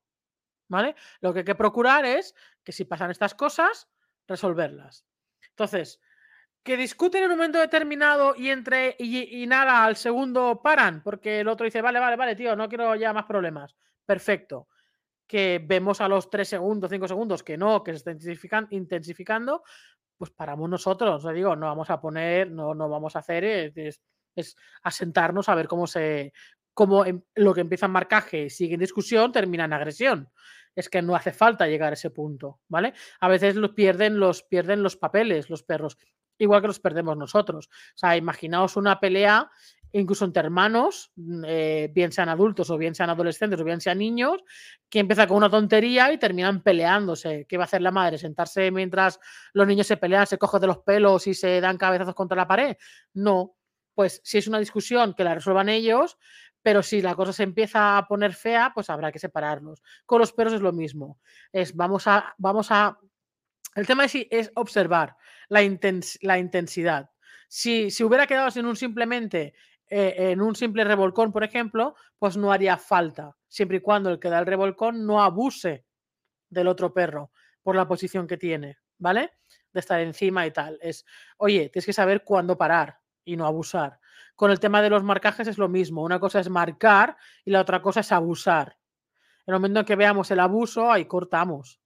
[0.67, 0.93] ¿Vale?
[1.21, 3.87] Lo que hay que procurar es que si pasan estas cosas,
[4.27, 5.05] resolverlas.
[5.51, 6.01] Entonces,
[6.61, 11.47] que discuten en un momento determinado y entre y, nada al segundo paran, porque el
[11.47, 13.73] otro dice, vale, vale, vale, tío, no quiero ya más problemas.
[14.05, 14.67] Perfecto.
[15.25, 19.63] Que vemos a los tres segundos, cinco segundos que no, que se está intensificando,
[20.17, 21.23] pues paramos nosotros.
[21.23, 23.45] O digo, no vamos a poner, no, no vamos a hacer.
[23.45, 24.01] Es, es
[24.83, 26.33] asentarnos a ver cómo se
[26.73, 30.29] cómo em, lo que empieza en marcaje sigue en discusión, termina en agresión.
[30.75, 32.93] Es que no hace falta llegar a ese punto, ¿vale?
[33.19, 35.97] A veces los pierden, los pierden los papeles, los perros,
[36.37, 37.67] igual que los perdemos nosotros.
[37.67, 39.51] O sea, imaginaos una pelea
[39.91, 43.97] incluso entre hermanos, mm, eh, bien sean adultos o bien sean adolescentes o bien sean
[43.97, 44.43] niños,
[44.89, 47.45] que empieza con una tontería y terminan peleándose.
[47.47, 48.17] ¿Qué va a hacer la madre?
[48.17, 49.19] ¿Sentarse mientras
[49.53, 52.47] los niños se pelean, se cogen de los pelos y se dan cabezazos contra la
[52.47, 52.75] pared?
[53.13, 53.55] No,
[53.93, 56.17] pues si es una discusión que la resuelvan ellos,
[56.61, 59.81] pero si la cosa se empieza a poner fea, pues habrá que separarlos.
[60.05, 61.19] Con los perros es lo mismo.
[61.51, 62.99] Es vamos a, vamos a.
[63.75, 65.15] El tema es, es observar
[65.47, 65.61] la,
[66.21, 67.09] la intensidad.
[67.47, 69.53] Si, si, hubiera quedado sin un simplemente
[69.87, 74.19] eh, en un simple revolcón, por ejemplo, pues no haría falta, siempre y cuando el
[74.19, 75.85] que da el revolcón no abuse
[76.49, 77.31] del otro perro
[77.63, 79.31] por la posición que tiene, ¿vale?
[79.73, 80.77] De estar encima y tal.
[80.81, 81.05] Es,
[81.37, 82.99] oye, tienes que saber cuándo parar
[83.31, 83.99] y no abusar.
[84.35, 86.03] Con el tema de los marcajes es lo mismo.
[86.03, 88.77] Una cosa es marcar y la otra cosa es abusar.
[89.45, 91.79] En el momento en que veamos el abuso, ahí cortamos.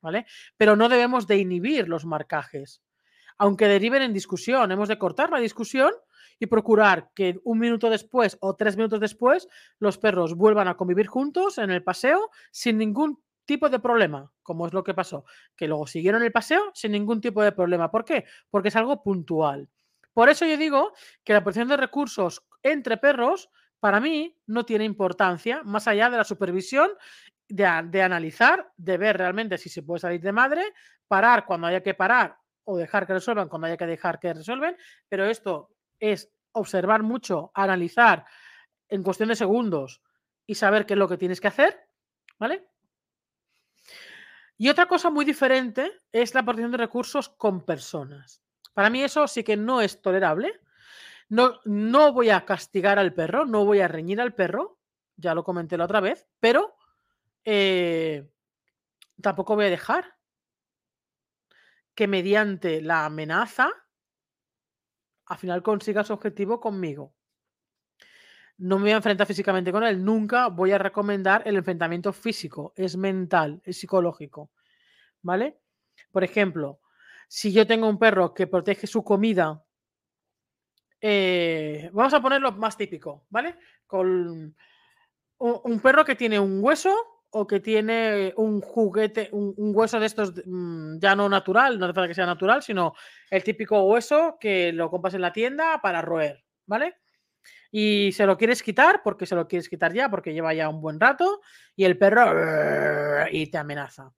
[0.00, 0.26] ¿Vale?
[0.56, 2.82] Pero no debemos de inhibir los marcajes.
[3.36, 5.92] Aunque deriven en discusión, hemos de cortar la discusión
[6.38, 11.06] y procurar que un minuto después o tres minutos después los perros vuelvan a convivir
[11.08, 15.24] juntos en el paseo sin ningún tipo de problema, como es lo que pasó,
[15.56, 17.90] que luego siguieron el paseo sin ningún tipo de problema.
[17.90, 18.24] ¿Por qué?
[18.50, 19.68] Porque es algo puntual.
[20.12, 20.92] Por eso yo digo
[21.24, 26.16] que la protección de recursos entre perros, para mí, no tiene importancia, más allá de
[26.16, 26.90] la supervisión,
[27.48, 30.74] de, analizar, de ver realmente si se puede salir de madre,
[31.06, 34.76] parar cuando haya que parar o dejar que resuelvan cuando haya que dejar que resuelven,
[35.08, 38.26] pero esto es observar mucho, analizar
[38.88, 40.02] en cuestión de segundos
[40.46, 41.88] y saber qué es lo que tienes que hacer,
[42.38, 42.68] ¿vale?
[44.58, 48.42] Y otra cosa muy diferente es la protección de recursos con personas.
[48.78, 50.60] Para mí eso sí que no es tolerable.
[51.30, 54.78] No, no voy a castigar al perro, no voy a reñir al perro,
[55.16, 56.76] ya lo comenté la otra vez, pero
[57.44, 58.30] eh,
[59.20, 60.14] tampoco voy a dejar
[61.96, 63.68] que mediante la amenaza
[65.26, 67.16] al final consiga su objetivo conmigo.
[68.58, 72.74] No me voy a enfrentar físicamente con él, nunca voy a recomendar el enfrentamiento físico,
[72.76, 74.52] es mental, es psicológico.
[75.20, 75.58] ¿Vale?
[76.12, 76.78] Por ejemplo,
[77.28, 79.62] si yo tengo un perro que protege su comida,
[81.00, 83.56] eh, vamos a ponerlo más típico, ¿vale?
[83.86, 84.56] Con
[85.38, 86.94] un, perro que tiene un hueso
[87.30, 91.94] o que tiene un juguete, un, hueso de estos mm, ya no natural, no hace
[91.94, 92.94] falta que sea natural, sino
[93.30, 96.96] el típico hueso que lo compras en la tienda para roer, ¿vale?
[97.70, 100.80] Y se lo quieres quitar porque se lo quieres quitar ya, porque lleva ya un
[100.80, 101.42] buen rato
[101.76, 104.12] y el perro y te amenaza.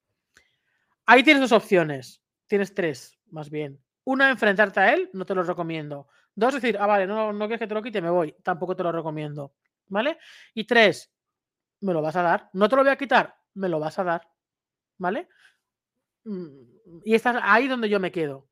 [1.05, 2.20] Ahí tienes dos opciones
[2.51, 3.81] tienes tres, más bien.
[4.03, 6.09] Una, enfrentarte a él, no te lo recomiendo.
[6.35, 8.35] Dos, decir, ah, vale, no, no quieres que te lo quite, me voy.
[8.43, 9.55] Tampoco te lo recomiendo.
[9.87, 10.19] ¿Vale?
[10.53, 11.13] Y tres,
[11.81, 12.51] me lo vas a dar.
[12.53, 14.29] No te lo voy a quitar, me lo vas a dar.
[14.99, 15.29] ¿Vale?
[16.25, 18.49] Mm, y estás ahí donde yo me quedo.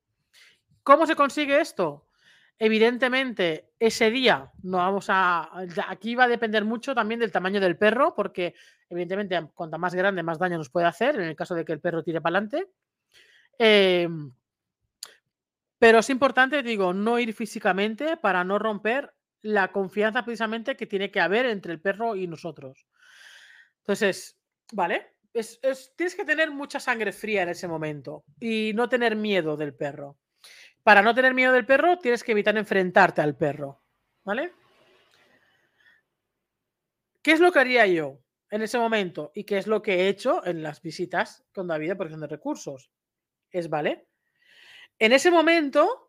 [0.85, 2.07] ¿Cómo se consigue esto?
[2.57, 5.51] Evidentemente, ese día no vamos a.
[5.89, 8.55] Aquí va a depender mucho también del tamaño del perro, porque
[8.89, 11.81] evidentemente, cuanto más grande, más daño nos puede hacer, en el caso de que el
[11.81, 12.69] perro tire para adelante.
[13.59, 14.33] Em,
[15.79, 21.11] pero es importante, digo, no ir físicamente para no romper la confianza precisamente que tiene
[21.11, 22.87] que haber entre el perro y nosotros.
[23.79, 24.39] Entonces,
[24.73, 25.15] ¿vale?
[25.33, 25.61] Es,
[25.97, 30.19] tienes que tener mucha sangre fría en ese momento y no tener miedo del perro.
[30.83, 33.83] Para no tener miedo del perro, tienes que evitar enfrentarte al perro.
[34.25, 34.53] ¿Vale?
[37.23, 39.31] ¿Qué es lo que haría yo en ese momento?
[39.35, 42.27] Y qué es lo que he hecho en las visitas con David de protección de
[42.27, 42.91] recursos.
[43.51, 44.09] Es, ¿vale?
[44.99, 46.09] En ese momento,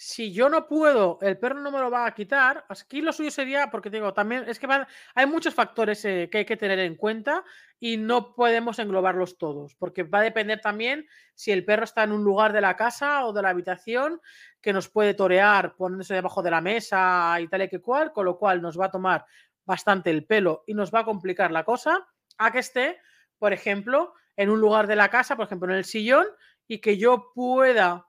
[0.00, 2.64] si yo no puedo, el perro no me lo va a quitar.
[2.68, 4.68] Aquí lo suyo sería, porque digo, también es que
[5.14, 7.44] hay muchos factores eh, que hay que tener en cuenta
[7.80, 12.12] y no podemos englobarlos todos, porque va a depender también si el perro está en
[12.12, 14.20] un lugar de la casa o de la habitación
[14.60, 18.24] que nos puede torear poniéndose debajo de la mesa y tal y que cual, con
[18.24, 19.26] lo cual nos va a tomar
[19.64, 22.06] bastante el pelo y nos va a complicar la cosa,
[22.38, 23.00] a que esté,
[23.36, 26.24] por ejemplo, en un lugar de la casa, por ejemplo, en el sillón,
[26.68, 28.06] y que yo pueda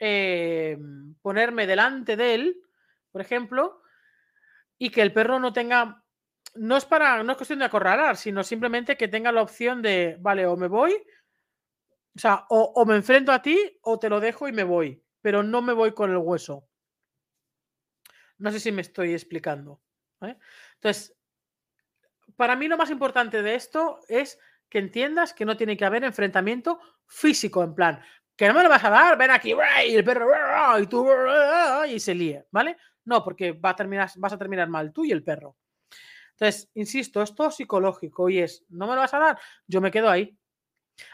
[0.00, 0.76] eh,
[1.22, 2.60] ponerme delante de él,
[3.12, 3.80] por ejemplo,
[4.78, 6.04] y que el perro no tenga,
[6.56, 10.16] no es para, no es cuestión de acorralar, sino simplemente que tenga la opción de,
[10.18, 14.48] vale, o me voy, o sea, o, me enfrento a ti o te lo dejo
[14.48, 16.68] y me voy, pero no me voy con el hueso.
[18.38, 19.80] No sé si me estoy explicando.
[20.20, 21.16] Entonces,
[22.34, 24.36] para mí lo más importante de esto es
[24.70, 28.02] que entiendas que no tiene que haber enfrentamiento físico, en plan,
[28.36, 29.54] que no me lo vas a dar, ven aquí,
[29.86, 30.28] y el perro,
[30.78, 31.06] y tú,
[31.88, 32.78] y se líe, ¿vale?
[33.04, 35.56] No, porque a terminar, vas a terminar mal tú y el perro.
[36.32, 40.08] Entonces, insisto, es psicológico y es, no me lo vas a dar, yo me quedo
[40.08, 40.38] ahí.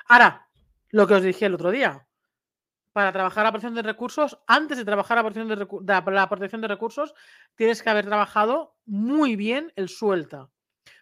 [0.06, 0.48] Ahora,
[0.90, 2.06] lo que os dije el otro día,
[2.92, 6.68] para trabajar la protección de recursos, antes de trabajar la protección de, la protección de
[6.68, 7.12] recursos,
[7.54, 10.48] tienes que haber trabajado muy bien el suelta.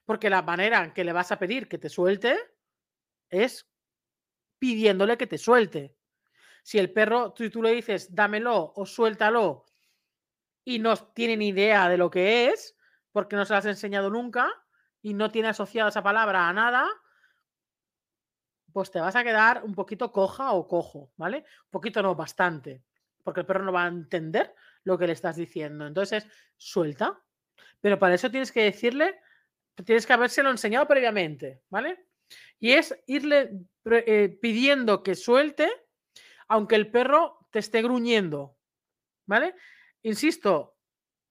[0.04, 2.38] Porque la manera en que le vas a pedir que te suelte
[3.30, 3.68] es
[4.58, 5.96] pidiéndole que te suelte.
[6.62, 9.66] Si el perro, tú, le dices, dámelo o suéltalo
[10.64, 12.74] y no tiene ni idea de lo que es,
[13.12, 14.50] porque no se lo has enseñado nunca
[15.02, 16.88] y no tiene asociado esa palabra a nada,
[18.72, 21.44] pues te vas a quedar un poquito coja o cojo, ¿vale?
[21.66, 22.82] Un poquito no, bastante,
[23.22, 25.86] porque el perro no va a entender lo que le estás diciendo.
[25.86, 27.22] Entonces, suelta.
[27.80, 29.20] Pero para eso tienes que decirle,
[29.82, 32.06] tienes que habérselo enseñado previamente, ¿vale?
[32.60, 33.50] Y es irle
[33.84, 35.68] eh, pidiendo que suelte
[36.48, 38.56] aunque el perro te esté gruñendo,
[39.26, 39.54] ¿vale?
[40.02, 40.76] Insisto,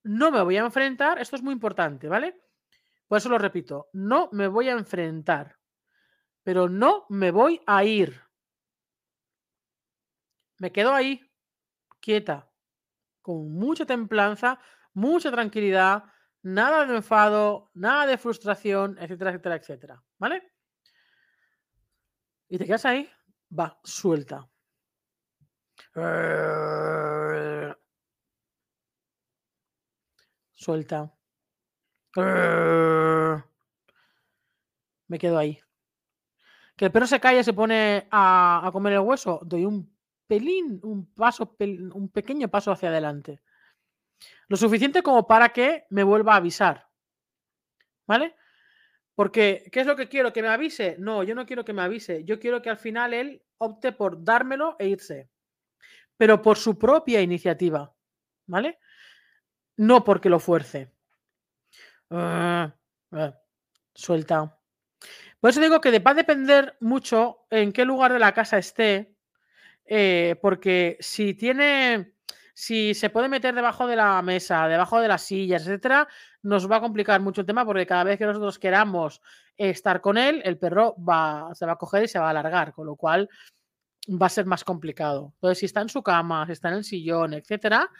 [0.02, 2.40] no me voy a enfrentar, esto es muy importante, ¿vale?
[3.06, 5.58] Por eso lo repito, no me voy a enfrentar,
[6.42, 8.20] pero no me voy a ir.
[10.58, 11.20] Me quedo ahí,
[12.00, 12.50] quieta,
[13.22, 14.58] con mucha templanza,
[14.92, 16.04] mucha tranquilidad,
[16.44, 20.52] nada de enfado, nada de frustración, etcétera, etcétera, etcétera, ¿vale?
[22.48, 23.10] Y te quedas ahí,
[23.58, 24.48] va, suelta.
[30.52, 31.12] Suelta.
[35.08, 35.58] Me quedo ahí.
[36.76, 39.40] Que el perro se calle y se pone a, comer el hueso.
[39.44, 43.40] Doy un pelín, un paso, un pequeño paso hacia adelante.
[44.48, 46.88] Lo suficiente como para que me vuelva a avisar.
[48.06, 48.34] ¿Vale?
[49.14, 50.32] Porque, ¿qué es lo que quiero?
[50.32, 50.96] ¿Que me avise?
[50.98, 52.24] No, yo no quiero que me avise.
[52.24, 55.30] Yo quiero que al final él opte por dármelo e irse
[56.16, 57.92] pero por su propia iniciativa,
[58.46, 58.78] ¿vale?
[59.76, 60.92] No porque lo fuerce.
[62.10, 62.74] Ah,
[63.94, 64.58] suelta.
[65.40, 69.16] Por eso digo que va a depender mucho en qué lugar de la casa esté,
[69.84, 72.13] eh, porque si tiene,
[72.54, 76.08] si se puede meter debajo de la mesa, debajo de las sillas, etcétera,
[76.42, 79.20] nos va a complicar mucho el tema porque cada vez que nosotros queramos
[79.56, 82.72] estar con él, el perro va, se va a coger y se va a alargar,
[82.72, 83.28] con lo cual
[84.08, 85.32] va a ser más complicado.
[85.34, 87.90] Entonces, si está en su cama, si está en el sillón, etcétera,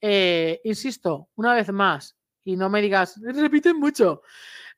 [0.00, 4.22] eh, insisto, una vez más, y no me digas, repiten mucho.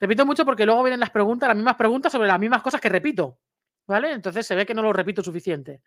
[0.00, 2.88] Repito mucho porque luego vienen las preguntas, las mismas preguntas sobre las mismas cosas que
[2.88, 3.38] repito.
[3.86, 4.12] ¿Vale?
[4.12, 5.82] Entonces se ve que no lo repito suficiente.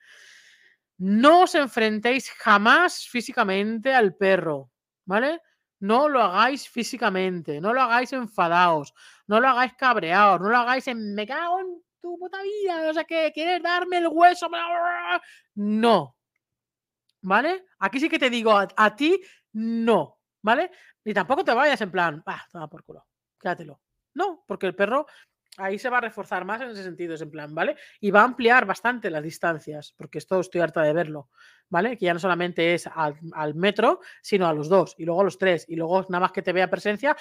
[1.04, 4.72] No os enfrentéis jamás físicamente al perro.
[5.04, 5.42] ¿Vale?
[5.82, 8.94] No lo hagáis físicamente, no lo hagáis enfadados,
[9.28, 12.94] no lo hagáis cabreados, no lo hagáis en me cago en tu puta vida, o
[12.94, 14.48] sea, que quieres darme el hueso.
[15.56, 16.16] No.
[17.22, 17.66] ¿Vale?
[17.80, 20.22] Aquí sí que te digo a, ti, no.
[20.41, 20.72] ¿Vale?
[21.04, 23.06] Ni tampoco te vayas en plan, ah, por culo,
[23.38, 23.82] quédatelo.
[24.14, 25.06] No, porque el perro
[25.58, 27.76] ahí se va a reforzar más en ese sentido, es en plan, ¿vale?
[27.99, 31.30] Y va a ampliar bastante las distancias, porque esto estoy harta de verlo,
[31.70, 31.97] ¿vale?
[31.97, 35.38] Que ya no solamente es al, metro, sino a los dos, y luego a los
[35.38, 37.16] tres, y luego nada más que te vea presencia,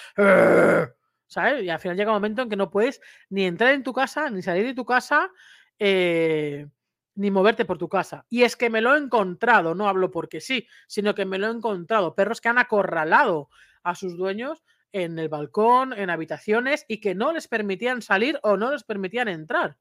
[1.26, 1.62] ¿sabes?
[1.62, 4.30] Y al final llega un momento en que no puedes ni entrar en tu casa,
[4.30, 5.30] ni salir de tu casa,
[5.78, 6.66] eh,
[7.14, 8.24] ni moverte por tu casa.
[8.30, 11.48] Y es que me lo he encontrado, no hablo porque sí, sino que me lo
[11.48, 12.14] he encontrado.
[12.14, 13.50] Perros que han acorralado
[13.82, 14.62] a sus dueños
[14.92, 19.28] en el balcón, en habitaciones y que no les permitían salir o no les permitían
[19.28, 19.76] entrar.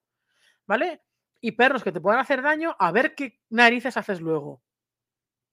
[0.68, 1.02] ¿Vale?
[1.42, 4.62] Y perros que te puedan hacer daño, a ver qué narices haces luego.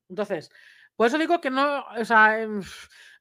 [0.09, 0.51] Entonces,
[0.97, 2.61] Por eso digo que no, o sea, em,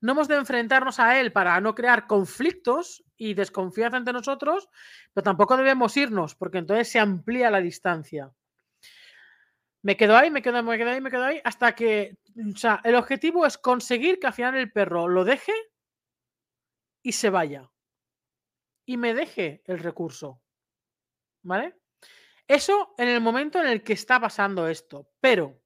[0.02, 4.68] no hemos de enfrentarnos a él para no crear conflictos y desconfianza entre nosotros,
[5.14, 8.32] pero tampoco debemos irnos, porque entonces se amplía la distancia.
[9.84, 12.18] Me quedo ahí, me quedo, me quedo ahí, me quedo ahí, hasta que,
[12.54, 15.54] o sea, el objetivo es conseguir que al final el perro lo deje
[17.02, 17.72] y se vaya.
[18.86, 20.42] Y me deje el recurso.
[21.44, 21.80] ¿Vale?
[22.48, 25.10] Eso en el momento en el que está pasando esto.
[25.20, 25.62] Pero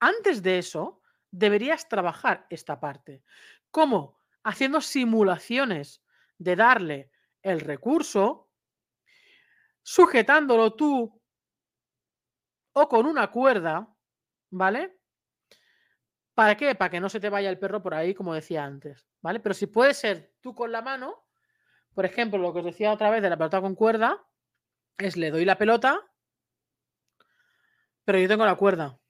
[0.00, 3.22] antes de eso, deberías trabajar esta parte.
[3.70, 4.22] ¿Cómo?
[4.44, 6.02] Haciendo simulaciones
[6.38, 7.10] de darle
[7.42, 8.50] el recurso,
[9.82, 11.20] sujetándolo tú
[12.72, 13.88] o con una cuerda,
[14.50, 14.95] ¿vale?
[16.36, 16.74] ¿Para qué?
[16.74, 19.40] Para que no se te vaya el perro por ahí, como decía antes, ¿vale?
[19.40, 21.24] Pero si puede ser tú con la mano,
[21.94, 24.22] por ejemplo, lo que os decía otra vez de la pelota con cuerda,
[24.98, 25.98] es le doy la pelota,
[28.04, 29.00] pero yo tengo la cuerda.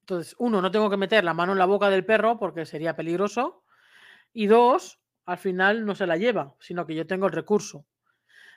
[0.00, 2.96] Entonces, uno, no tengo que meter la mano en la boca del perro porque sería
[2.96, 3.62] peligroso.
[4.32, 7.84] Y dos, al final no se la lleva, sino que yo tengo el recurso.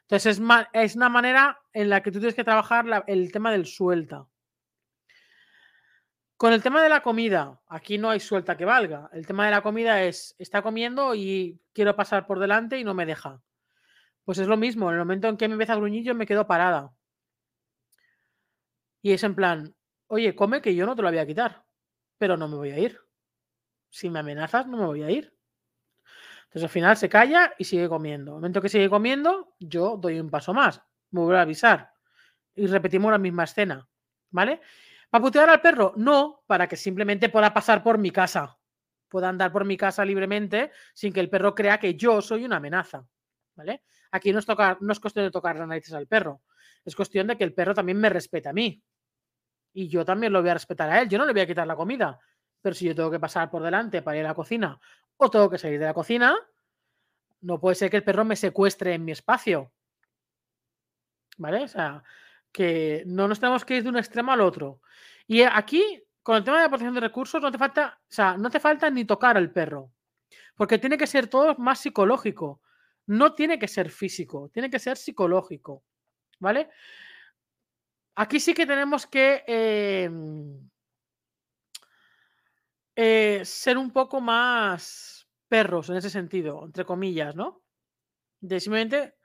[0.03, 3.65] Entonces, es, es una manera en la que tú tienes que trabajar el tema del
[3.65, 4.25] suelta.
[6.39, 9.09] Con el tema de la comida, aquí no hay suelta que valga.
[9.11, 12.93] El tema de la comida es, está comiendo y quiero pasar por delante y no
[12.93, 13.41] me deja.
[14.23, 16.25] Pues es lo mismo, en el momento en que me empieza a gruñir yo me
[16.25, 16.93] quedo parada.
[19.01, 19.75] Y es en plan,
[20.07, 21.65] oye, come que yo no te lo voy a quitar,
[22.17, 22.97] pero no me voy a ir.
[23.89, 25.35] Si me amenazas, no me voy a ir.
[26.43, 28.31] Entonces al final se calla y sigue comiendo.
[28.31, 30.81] En el momento que sigue comiendo, yo doy un paso más,
[31.11, 31.91] me voy a avisar
[32.55, 33.89] y repetimos la misma escena,
[34.31, 34.61] ¿vale?
[35.09, 35.93] ¿Para putear al perro?
[35.95, 38.57] No, para que simplemente pueda pasar por mi casa,
[39.07, 42.57] pueda andar por mi casa libremente sin que el perro crea que yo soy una
[42.57, 43.05] amenaza,
[43.55, 43.83] ¿vale?
[44.11, 46.41] Aquí no es, no es cuestión de tocar las narices al perro,
[46.85, 48.83] es cuestión de que el perro también me respete a mí,
[49.73, 51.09] y yo también lo voy a respetar a él.
[51.09, 52.19] Yo no le voy a quitar la comida.
[52.61, 54.79] Pero si yo tengo que pasar por delante para ir a la cocina
[55.17, 56.35] o tengo que salir de la cocina,
[57.41, 59.71] no puede ser que el perro me secuestre en mi espacio.
[61.37, 61.63] ¿Vale?
[61.63, 62.03] O sea,
[62.51, 64.81] que no nos tenemos que ir de un extremo al otro.
[65.27, 68.37] Y aquí, con el tema de la protección de recursos, no te falta, o sea,
[68.37, 69.91] no te falta ni tocar al perro.
[70.55, 72.61] Porque tiene que ser todo más psicológico.
[73.07, 75.83] No tiene que ser físico, tiene que ser psicológico.
[76.39, 76.69] ¿Vale?
[78.15, 80.69] Aquí sí que tenemos que em,
[82.95, 87.63] eh, ser un poco más perros en ese sentido, entre comillas, ¿no?
[88.41, 89.15] De simplemente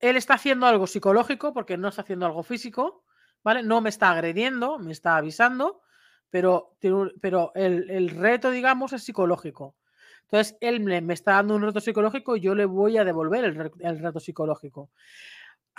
[0.00, 3.04] él está haciendo algo psicológico porque no está haciendo algo físico,
[3.42, 3.62] ¿vale?
[3.62, 5.82] No me está agrediendo, me está avisando,
[6.30, 6.76] pero,
[7.20, 9.76] pero el, reto, digamos, es psicológico.
[10.22, 13.72] Entonces, él me, está dando un reto psicológico y yo le voy a devolver el,
[13.80, 14.90] el reto psicológico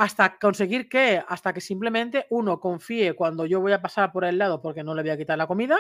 [0.02, 4.38] hasta conseguir que, hasta que simplemente uno confíe cuando yo voy a pasar por el
[4.38, 5.78] lado porque no le voy a quitar la comida,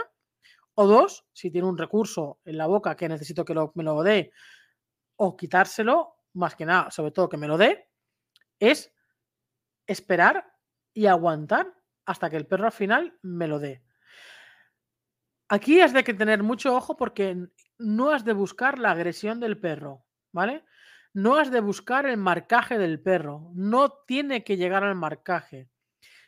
[0.75, 4.31] o dos, si tiene un recurso en la boca que necesito que me lo dé,
[5.15, 7.89] o quitárselo, más que nada, sobre todo que me lo dé,
[8.62, 8.93] es
[9.88, 10.55] esperar
[10.93, 11.74] y aguantar
[12.05, 13.84] hasta que el perro al final me lo dé.
[15.49, 17.47] Aquí has de tener mucho ojo porque
[17.78, 20.64] no has de buscar la agresión del perro, ¿vale?
[21.14, 23.51] No has de buscar el marcaje del perro.
[23.53, 25.70] No tiene que llegar al marcaje.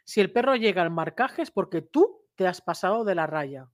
[0.03, 3.69] Si el perro llega al marcaje es porque tú te has pasado de la raya.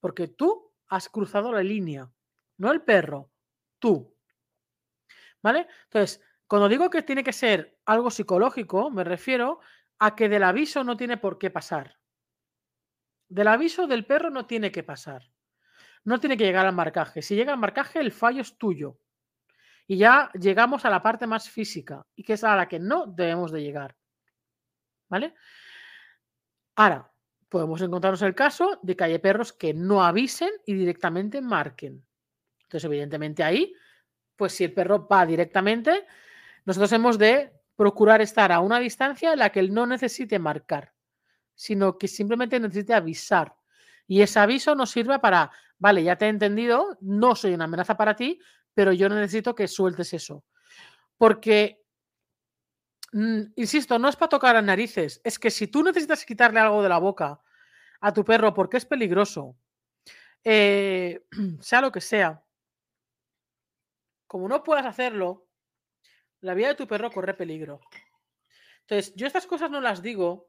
[0.00, 2.10] Porque tú has cruzado la línea.
[2.58, 3.30] No el perro,
[3.78, 4.14] tú.
[5.42, 5.66] ¿Vale?
[5.84, 6.20] Entonces,
[6.50, 9.60] cuando digo que tiene que ser algo psicológico, me refiero
[10.00, 11.96] a que del aviso no tiene por qué pasar.
[13.28, 15.30] Del aviso del perro no tiene que pasar.
[16.02, 17.22] No tiene que llegar al marcaje.
[17.22, 18.98] Si llega al marcaje, el fallo es tuyo.
[19.86, 23.06] Y ya llegamos a la parte más física y que es a la que no
[23.06, 23.96] debemos de llegar.
[25.08, 25.34] ¿Vale?
[26.74, 27.12] Ahora,
[27.48, 32.04] podemos encontrarnos el caso de que hay perros que no avisen y directamente marquen.
[32.64, 33.72] Entonces, evidentemente ahí,
[34.34, 36.08] pues si el perro va directamente,
[36.70, 40.94] nosotros hemos de procurar estar a una distancia en la que él no necesite marcar,
[41.56, 43.56] sino que simplemente necesite avisar.
[44.06, 47.96] Y ese aviso nos sirve para, vale, ya te he entendido, no soy una amenaza
[47.96, 48.40] para ti,
[48.72, 50.44] pero yo necesito que sueltes eso.
[51.18, 51.82] Porque,
[53.14, 56.84] mm, insisto, no es para tocar las narices, es que si tú necesitas quitarle algo
[56.84, 57.40] de la boca
[58.00, 59.56] a tu perro porque es peligroso,
[60.44, 61.26] eh,
[61.60, 62.44] sea lo que sea,
[64.28, 65.49] como no puedas hacerlo,
[66.40, 67.80] la vida de tu perro corre peligro.
[68.82, 70.48] Entonces, yo estas cosas no las digo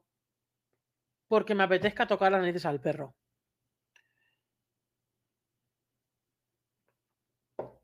[1.28, 3.14] porque me apetezca tocar las narices al perro.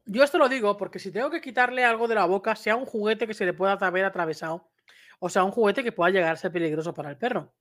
[0.04, 2.86] Yo esto lo digo porque si tengo que quitarle algo de la boca, sea un
[2.86, 4.70] juguete que se le pueda haber atravesado,
[5.18, 7.52] o sea, un juguete que pueda llegar a ser peligroso para el perro,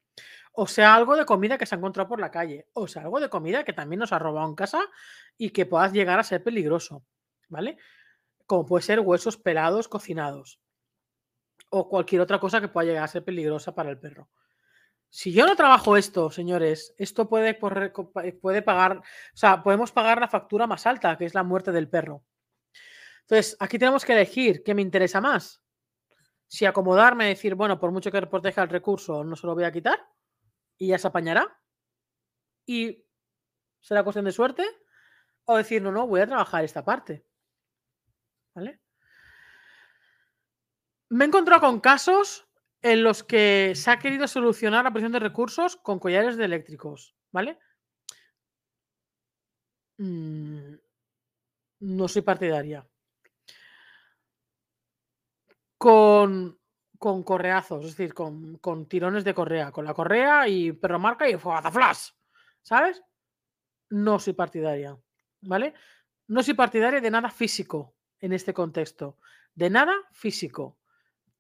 [0.54, 3.20] o sea algo de comida que se ha encontrado por la calle, o sea algo
[3.20, 4.80] de comida que también nos ha robado en casa
[5.38, 7.04] y que puedas llegar a ser peligroso,
[7.50, 7.78] ¿vale?
[8.48, 10.60] Como puede ser huesos pelados cocinados
[11.70, 14.30] o cualquier otra cosa que pueda llegar a ser peligrosa para el perro.
[15.10, 20.28] Si yo no trabajo esto, señores, esto puede, puede pagar, o sea, podemos pagar la
[20.28, 22.24] factura más alta, que es la muerte del perro.
[23.22, 25.62] Entonces, aquí tenemos que elegir qué me interesa más.
[26.48, 29.66] Si acomodarme y decir, bueno, por mucho que proteja el recurso, no se lo voy
[29.66, 30.00] a quitar
[30.78, 31.60] y ya se apañará.
[32.66, 33.06] Y
[33.82, 34.66] será cuestión de suerte.
[35.44, 37.27] O decir, no, no, voy a trabajar esta parte.
[41.10, 42.48] Me he encontrado con casos
[42.82, 47.16] en los que se ha querido solucionar la presión de recursos con collares de eléctricos,
[47.32, 47.60] ¿vale?
[49.98, 50.76] Mm,
[51.80, 52.88] no soy partidaria.
[55.78, 56.60] Con,
[56.98, 61.38] con correazos, es decir, con, tirones de correa, con la correa y perro marca y
[61.38, 62.10] flash,
[62.64, 63.02] ¿sabes?
[63.90, 64.98] No soy partidaria,
[65.42, 65.74] ¿vale?
[66.28, 69.18] No soy partidaria de nada físico en este contexto,
[69.56, 70.78] de nada físico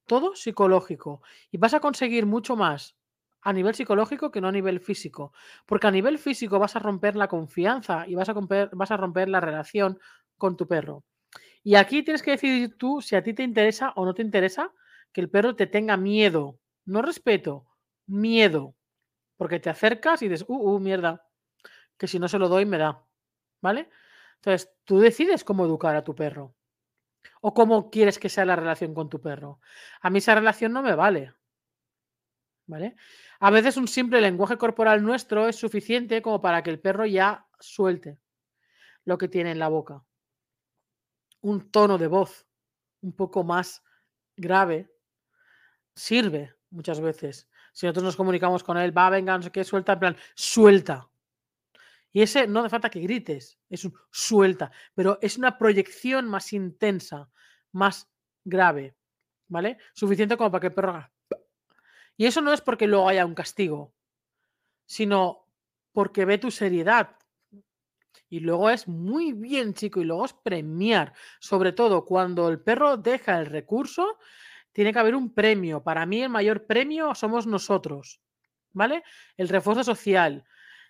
[0.07, 1.21] todo psicológico.
[1.51, 2.97] Y vas a conseguir mucho más
[3.41, 5.33] a nivel psicológico que no a nivel físico.
[5.67, 9.99] Porque a nivel físico vas a romper la confianza y vas a romper, la relación
[10.37, 11.03] con tu perro.
[11.63, 14.73] Y aquí tienes que decidir tú si a ti te interesa o no te interesa
[15.11, 16.59] que el perro te tenga miedo.
[16.85, 17.67] No respeto,
[18.07, 18.75] miedo.
[19.35, 21.27] Porque te acercas y dices, uh, uh, mierda,
[21.97, 23.03] que si no se lo doy me da.
[23.61, 23.89] ¿Vale?
[24.35, 26.56] Entonces, tú decides cómo educar a tu perro
[27.41, 29.59] o cómo quieres que sea la relación con tu perro.
[30.01, 31.33] A mí esa relación no me vale.
[32.65, 32.95] ¿Vale?
[33.39, 37.47] A veces un simple lenguaje corporal nuestro es suficiente como para que el perro ya
[37.59, 38.19] suelte
[39.05, 40.03] lo que tiene en la boca.
[41.41, 42.45] Un tono de voz
[43.01, 43.83] un poco más
[44.35, 44.91] grave
[45.95, 47.49] sirve muchas veces.
[47.73, 51.09] Si nosotros nos comunicamos con él, va, venga, no sé qué, suelta, en plan, suelta.
[52.17, 57.29] Y ese no hace falta que grites, es suelta, pero es una proyección más intensa,
[57.71, 58.09] más
[58.43, 58.95] grave,
[59.47, 59.77] ¿vale?
[59.93, 61.11] Suficiente como para que el perro haga.
[62.15, 63.93] Y eso no es porque luego haya un castigo,
[64.87, 65.45] sino
[65.91, 67.17] porque ve tu seriedad.
[68.29, 71.13] Y luego es muy bien, chico, y luego es premiar.
[71.39, 74.17] Sobre todo cuando el perro deja el recurso,
[74.71, 75.83] tiene que haber un premio.
[75.83, 78.19] Para mí el mayor premio somos nosotros,
[78.73, 79.03] ¿vale?
[79.37, 80.43] El refuerzo social,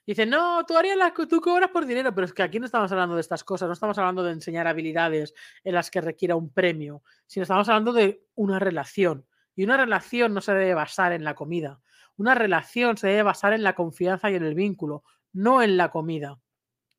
[0.07, 2.89] Dice, no, tú harías las tú cobras por dinero, pero es que aquí no estamos
[2.93, 5.33] hablando de estas cosas, no estamos hablando de enseñar habilidades
[5.65, 9.25] en las que requiera un premio, sino estamos hablando de una relación.
[9.53, 11.81] Y una relación no se debe basar en la comida.
[12.15, 15.03] Una relación se debe basar en la confianza y en el vínculo,
[15.33, 16.39] no en la comida.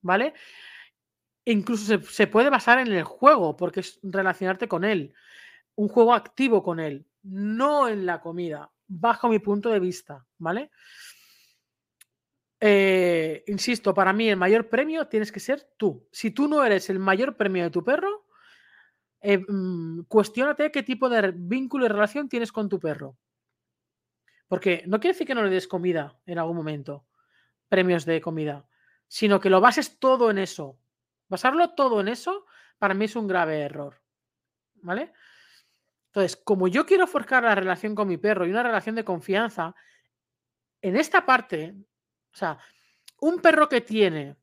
[0.03, 0.35] ¿Vale?
[1.47, 5.15] Incluso se, se puede basar en el juego, porque es relacionarte con él.
[5.77, 10.27] Un juego activo con él, no en la comida, bajo mi punto de vista.
[10.37, 10.71] ¿Vale?
[12.61, 16.09] Eh, insisto, para mí el mayor premio tienes que ser tú.
[16.11, 18.27] Si tú no eres el mayor premio de tu perro,
[19.21, 23.17] eh, mm, cuestionate qué tipo de vínculo y relación tienes con tu perro.
[24.49, 27.07] Porque no quiere decir que no le des comida en algún momento,
[27.69, 28.67] premios de comida,
[29.07, 30.79] sino que lo bases todo en eso.
[31.29, 32.47] Basarlo todo en eso,
[32.79, 34.01] para mí es un grave error.
[34.81, 35.13] ¿Vale?
[36.07, 39.75] Entonces, como yo quiero forjar la relación con mi perro y una relación de confianza,
[40.81, 41.75] en esta parte
[42.33, 42.59] o sea,
[43.21, 44.37] un perro que tiene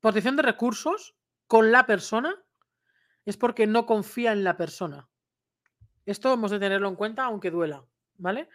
[0.00, 1.14] protección de recursos
[1.46, 2.34] con la persona
[3.24, 5.08] es porque no confía en la persona.
[6.04, 7.84] Esto hemos de tenerlo en cuenta aunque duela,
[8.18, 8.48] ¿vale?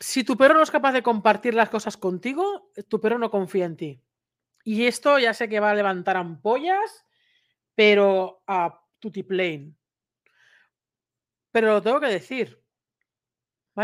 [0.00, 3.66] Si tu perro no es capaz de compartir las cosas contigo, tu perro no confía
[3.66, 4.02] en ti.
[4.64, 7.06] Y esto ya sé que va a levantar ampollas,
[7.74, 9.74] pero a tutiplane.
[11.52, 12.59] Pero lo tengo que decir.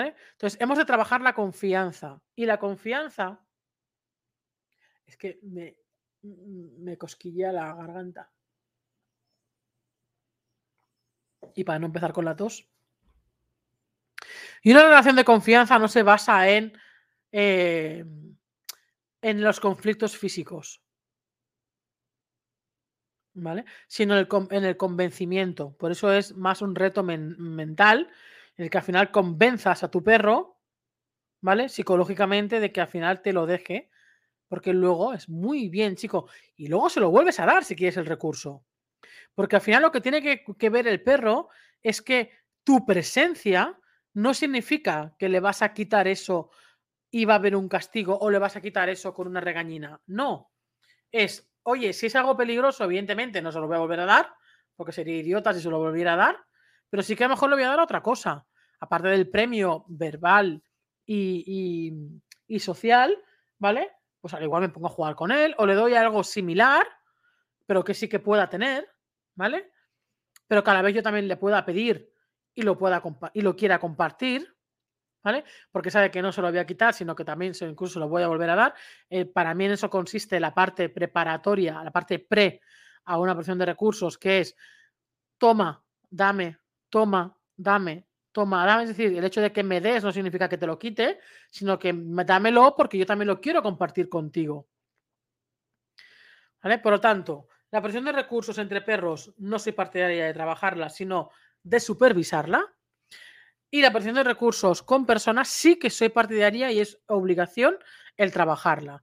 [0.04, 2.20] Entonces, hemos de trabajar la confianza.
[2.34, 3.40] Y la confianza
[5.06, 5.76] es que me,
[6.22, 8.30] me cosquilla la garganta.
[11.54, 12.68] Y para no empezar con la tos.
[14.62, 16.76] Y una relación de confianza no se basa en,
[17.32, 18.04] eh,
[19.22, 20.82] en los conflictos físicos.
[23.34, 23.64] ¿Vale?
[23.86, 25.76] Sino en el, en el convencimiento.
[25.76, 28.10] Por eso es más un reto mental
[28.56, 30.60] en el que al final convenzas a tu perro,
[31.40, 31.68] ¿vale?
[31.68, 33.90] Psicológicamente de que al final te lo deje,
[34.48, 37.96] porque luego es muy bien, chico, y luego se lo vuelves a dar si quieres
[37.96, 38.64] el recurso.
[39.34, 41.48] Porque al final lo que tiene que, ver el perro
[41.82, 42.30] es que
[42.64, 43.78] tu presencia
[44.14, 46.50] no significa que le vas a quitar eso
[47.10, 50.00] y va a haber un castigo o le vas a quitar eso con una regañina.
[50.06, 50.50] No.
[51.12, 54.34] Es, oye, si es algo peligroso, evidentemente no se lo voy a volver a dar,
[54.74, 56.46] porque sería idiota si se lo volviera a dar,
[56.96, 58.46] pero sí que a lo mejor le voy a dar otra cosa.
[58.80, 60.62] Aparte del premio verbal
[61.04, 61.92] y,
[62.46, 63.22] y social,
[63.58, 63.92] ¿vale?
[64.18, 66.86] Pues al igual me pongo a jugar con él o le doy algo similar,
[67.66, 68.88] pero que sí que pueda tener,
[69.34, 69.72] ¿vale?
[70.46, 72.10] Pero cada vez yo también le pueda pedir
[72.54, 73.02] y lo, pueda
[73.34, 74.56] y lo quiera compartir,
[75.22, 75.44] ¿vale?
[75.70, 78.08] Porque sabe que no se lo voy a quitar, sino que también se, incluso lo
[78.08, 78.74] voy a volver a dar.
[79.10, 82.62] Eh, para mí en eso consiste la parte preparatoria, la parte pre
[83.04, 84.56] a una porción de recursos, que es
[85.36, 86.56] toma, dame,
[86.88, 88.84] toma, dame, toma, dame.
[88.84, 91.20] Es decir, el hecho de que me des no significa que te lo quite,
[91.50, 94.68] sino que dámelo porque yo también lo quiero compartir contigo.
[96.62, 96.78] ¿Vale?
[96.78, 101.30] Por lo tanto, la presión de recursos entre perros no soy partidaria de trabajarla, sino
[101.62, 102.72] de supervisarla.
[103.70, 107.76] Y la presión de recursos con personas sí que soy partidaria y es obligación
[108.16, 109.02] el trabajarla.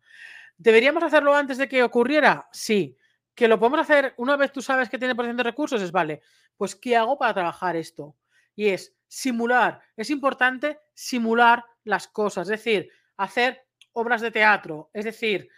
[0.57, 2.47] ¿Deberíamos hacerlo antes de que ocurriera?
[2.51, 2.97] Sí.
[3.36, 5.81] ¿Que lo podemos hacer una vez tú sabes que tiene presión de recursos?
[5.81, 6.21] Es vale.
[6.55, 8.15] Pues, ¿qué hago para trabajar esto?
[8.55, 9.81] Y es simular.
[9.95, 15.49] Es importante simular las cosas, es decir, hacer obras de teatro, es decir,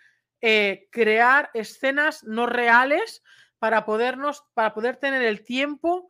[0.41, 3.23] eh, crear escenas no reales
[3.59, 6.09] para podernos, para poder tener el tiempo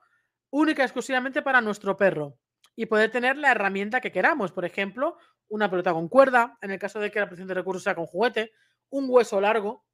[0.49, 2.37] única y exclusivamente para nuestro perro
[2.75, 4.51] y poder tener la herramienta que queramos.
[4.51, 7.83] Por ejemplo, una pelota con cuerda, en el caso de que la presión de recursos
[7.83, 8.51] sea con juguete,
[8.89, 9.85] un hueso largo,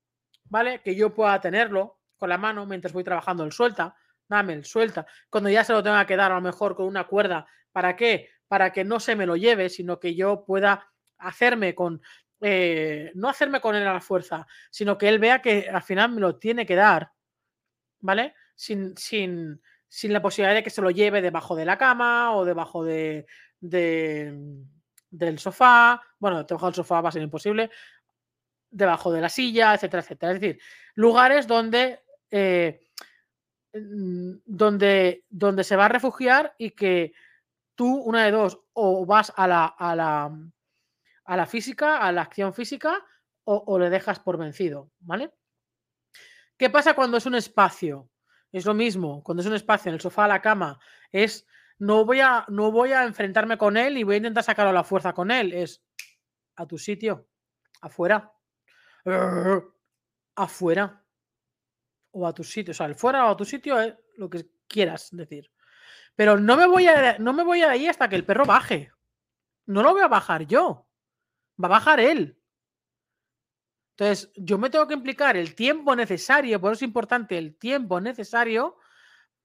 [0.51, 0.81] ¿vale?
[0.81, 3.95] Que yo pueda tenerlo con la mano mientras voy trabajando el suelta,
[4.27, 5.07] dame el suelta.
[5.29, 8.29] Cuando ya se lo tenga que dar a lo mejor con una cuerda, ¿para qué?
[8.47, 12.01] Para que no se me lo lleve, sino que yo pueda hacerme con,
[12.41, 16.11] eh, no hacerme con él a la fuerza, sino que él vea que al final
[16.11, 17.11] me lo tiene que dar,
[18.01, 18.35] ¿vale?
[18.53, 22.43] Sin, sin, sin la posibilidad de que se lo lleve debajo de la cama o
[22.43, 23.25] debajo de,
[23.61, 26.01] del sofá.
[26.19, 27.71] Bueno, debajo del sofá va a ser imposible.
[28.71, 30.31] Debajo de la silla, etcétera, etcétera.
[30.33, 30.61] Es decir,
[30.95, 31.99] lugares donde,
[32.31, 32.81] eh,
[33.73, 37.13] mm, donde, donde se va a refugiar y que
[37.75, 40.31] tú, una de dos, o vas a la, a la,
[41.25, 43.05] a la física, a la acción física,
[43.43, 45.31] o, o le dejas por vencido, ¿vale?
[46.57, 48.09] ¿Qué pasa cuando es un espacio?
[48.51, 50.79] Es lo mismo, cuando es un espacio en el sofá, la cama,
[51.11, 51.47] es
[51.81, 54.73] no voy a, no voy a enfrentarme con él y voy a intentar sacarlo a
[54.73, 55.51] la fuerza con él.
[55.51, 55.83] Es
[56.55, 57.27] a tu sitio,
[57.81, 58.31] afuera.
[60.35, 61.03] Afuera.
[62.11, 62.71] O a tu sitio.
[62.71, 63.77] O sea, el fuera o a tu sitio
[64.17, 65.51] lo que quieras decir.
[66.15, 68.91] Pero no me voy a, no me voy a ahí hasta que el perro baje.
[69.65, 70.87] No lo voy a bajar yo.
[71.61, 72.37] Va a bajar él.
[73.91, 78.01] Entonces, yo me tengo que implicar el tiempo necesario, por eso es importante el tiempo
[78.01, 78.77] necesario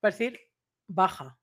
[0.00, 0.40] para decir,
[0.86, 1.36] baja.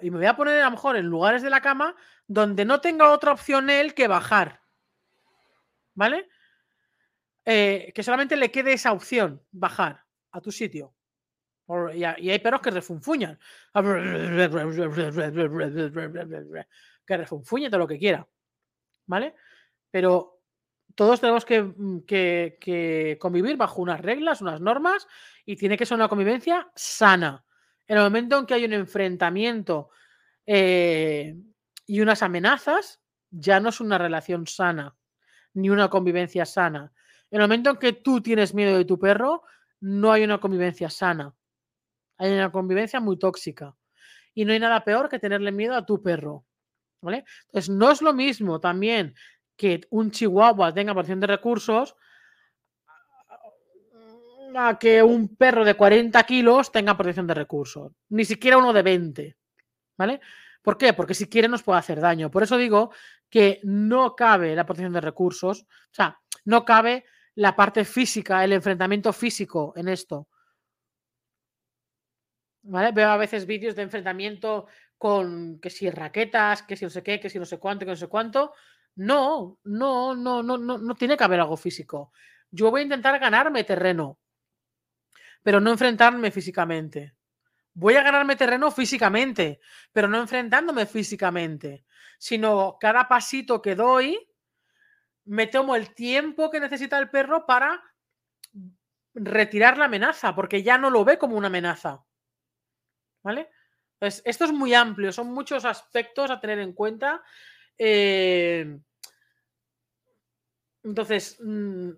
[0.00, 1.96] Y me voy a poner a lo mejor en lugares de la cama
[2.26, 4.62] donde no tenga otra opción él que bajar.
[5.94, 6.28] ¿Vale?
[7.44, 10.94] Eh, que solamente le quede esa opción, bajar a tu sitio.
[11.94, 13.38] Y hay perros que refunfuñan.
[17.06, 18.26] Que refunfuñe todo lo que quiera.
[19.06, 19.34] ¿Vale?
[19.90, 20.40] Pero
[20.94, 25.06] todos tenemos mm, que, convivir bajo unas reglas, unas normas,
[25.44, 27.44] y tiene que ser una convivencia sana.
[27.86, 29.90] En el momento en que hay un enfrentamiento
[30.46, 31.36] eh,
[31.86, 34.96] y unas amenazas, ya no es una relación sana,
[35.54, 36.92] ni una convivencia sana.
[37.30, 39.42] En el momento en que tú tienes miedo de tu perro,
[39.80, 41.34] no hay una convivencia sana.
[42.18, 43.76] Hay una convivencia muy tóxica.
[44.34, 46.44] Y no hay nada peor que tenerle miedo a tu perro.
[47.00, 47.24] ¿Vale?
[47.46, 49.14] Entonces, no es lo mismo también
[49.56, 51.96] que un chihuahua tenga porción de recursos
[54.54, 57.92] a que un perro de 40 kilos tenga protección de recursos.
[58.10, 59.36] Ni siquiera uno de 20.
[59.96, 60.20] ¿Vale?
[60.62, 60.92] ¿Por qué?
[60.92, 62.30] Porque si quiere nos puede hacer daño.
[62.30, 62.90] Por eso digo
[63.28, 65.62] que no cabe la protección de recursos.
[65.62, 67.04] O sea, no cabe
[67.40, 70.28] la parte física, el enfrentamiento físico en esto.
[72.64, 72.92] ¿Vale?
[72.92, 74.66] Veo a veces vídeos de enfrentamiento
[74.98, 77.92] con que si raquetas, que si no sé qué, que si no sé cuánto, que
[77.92, 78.52] no sé cuánto.
[78.96, 82.12] No, no, no, no, no, no tiene que haber algo físico.
[82.50, 84.18] Yo voy a intentar ganarme terreno,
[85.42, 87.14] pero no enfrentarme físicamente.
[87.72, 89.60] Voy a ganarme terreno físicamente,
[89.92, 91.86] pero no enfrentándome físicamente,
[92.18, 94.29] sino cada pasito que doy,
[95.30, 97.80] me tomo el tiempo que necesita el perro para
[99.14, 102.04] retirar la amenaza, porque ya no lo ve como una amenaza.
[103.22, 103.48] ¿Vale?
[104.00, 107.22] Pues esto es muy amplio, son muchos aspectos a tener en cuenta
[107.78, 108.78] eh,
[110.82, 111.90] entonces, mm,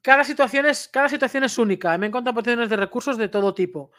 [0.00, 1.98] cada, situación es, cada situación es única.
[1.98, 3.92] Me encontrado oportunidades de recursos de todo tipo,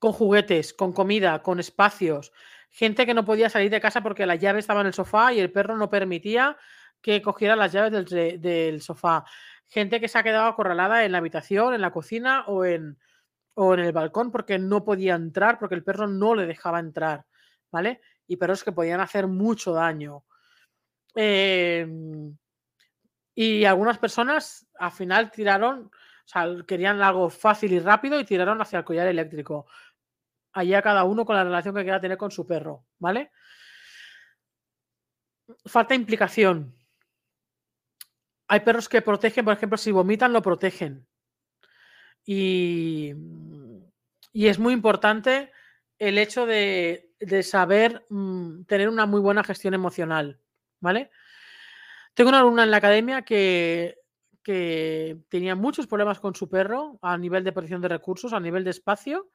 [0.00, 2.32] con juguetes, con comida, con espacios,
[2.70, 5.38] gente que no podía salir de casa porque la llave estaba en el sofá y
[5.38, 6.56] el perro no permitía
[7.02, 9.24] que cogiera las llaves del, sofá.
[9.68, 12.98] Gente que se ha quedado acorralada en la habitación, en la cocina o en,
[13.54, 17.24] o en el balcón porque no podía entrar, porque el perro no le dejaba entrar.
[17.70, 18.00] ¿Vale?
[18.32, 20.24] y perros que podían hacer mucho daño.
[21.14, 22.36] Em,
[23.34, 25.90] y algunas personas al final tiraron, o
[26.24, 29.66] sea, querían algo fácil y rápido y tiraron hacia el collar eléctrico.
[30.54, 33.32] Allá cada uno con la relación que quiera tener con su perro, ¿vale?
[35.66, 36.74] Falta implicación.
[38.52, 41.06] Hay perros que protegen, por ejemplo, si vomitan, lo protegen.
[42.22, 43.14] Y,
[44.30, 45.50] y es muy importante
[45.98, 50.38] el hecho de, saber mm, tener una muy buena gestión emocional,
[50.80, 51.10] ¿vale?
[52.12, 53.96] Tengo una alumna en la academia que,
[54.42, 58.64] que tenía muchos problemas con su perro a nivel de protección de recursos, a nivel
[58.64, 59.30] de espacio,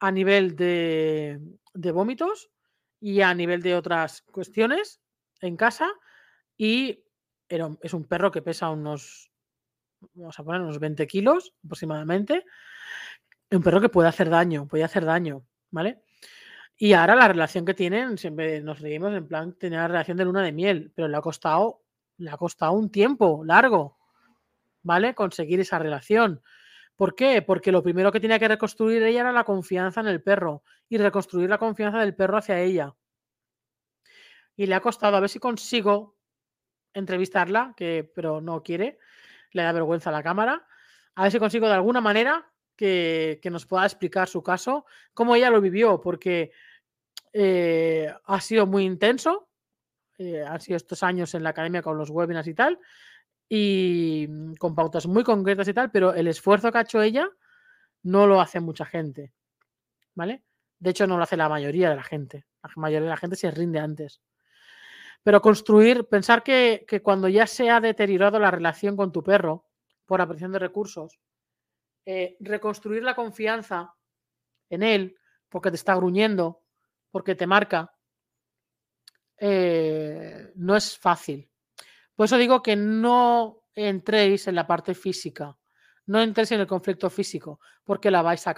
[0.00, 1.38] a nivel de,
[1.74, 2.50] de vómitos
[2.98, 5.00] y a nivel de otras cuestiones
[5.40, 5.88] en casa.
[6.58, 7.04] Y
[7.50, 9.30] es un perro que pesa unos,
[10.14, 12.44] vamos a poner unos 20 kilos aproximadamente.
[13.50, 16.02] Un perro que puede hacer daño, puede hacer daño, ¿vale?
[16.76, 20.24] Y ahora la relación que tienen, siempre nos reímos en plan, tener la relación de
[20.24, 21.82] luna de miel, pero le ha costado,
[22.18, 23.98] le ha costado un tiempo largo,
[24.82, 25.14] ¿vale?
[25.14, 26.42] Conseguir esa relación.
[26.96, 27.42] ¿Por qué?
[27.42, 30.98] Porque lo primero que tenía que reconstruir ella era la confianza en el perro y
[30.98, 32.94] reconstruir la confianza del perro hacia ella.
[34.56, 36.16] Y le ha costado a ver si consigo
[36.94, 38.98] entrevistarla, que, pero no quiere,
[39.52, 40.66] le da vergüenza a la cámara.
[41.14, 45.50] A ver si consigo de alguna manera que, nos pueda explicar su caso, cómo ella
[45.50, 46.52] lo vivió, porque
[47.32, 49.48] eh, ha sido muy intenso,
[50.18, 52.78] eh, han sido estos años en la academia con los webinars y tal,
[53.48, 57.28] y mm, con pautas muy concretas y tal, pero el esfuerzo que ha hecho ella
[58.02, 59.34] no lo hace mucha gente,
[60.14, 60.42] ¿vale?
[60.78, 62.46] De hecho, no lo hace la mayoría de la gente.
[62.62, 64.22] La mayoría de la gente se rinde antes.
[65.22, 69.66] Pero construir, pensar que, cuando ya se ha deteriorado la relación con tu perro
[70.06, 71.20] por aparición de recursos,
[72.06, 73.94] eh, reconstruir la confianza
[74.70, 75.16] en él
[75.48, 76.62] porque te está gruñendo,
[77.10, 77.92] porque te marca,
[79.36, 81.50] eh, no es fácil.
[82.14, 85.56] Por eso digo que no entréis en la parte física,
[86.06, 88.54] no entréis en el conflicto físico, porque la vais a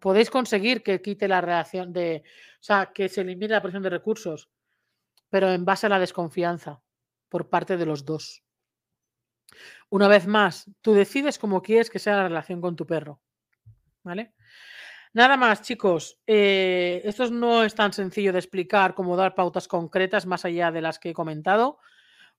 [0.00, 3.90] podéis conseguir que quite la reacción de, o sea, que se elimine la presión de
[3.90, 4.50] recursos,
[5.28, 6.82] pero en base a la desconfianza
[7.28, 8.42] por parte de los dos.
[9.88, 13.20] Una vez más, tú decides cómo quieres que sea la relación con tu perro.
[14.02, 14.34] ¿Vale?
[15.12, 16.20] Nada más, chicos.
[16.26, 20.80] Eh, esto no es tan sencillo de explicar como dar pautas concretas más allá de
[20.80, 21.78] las que he comentado,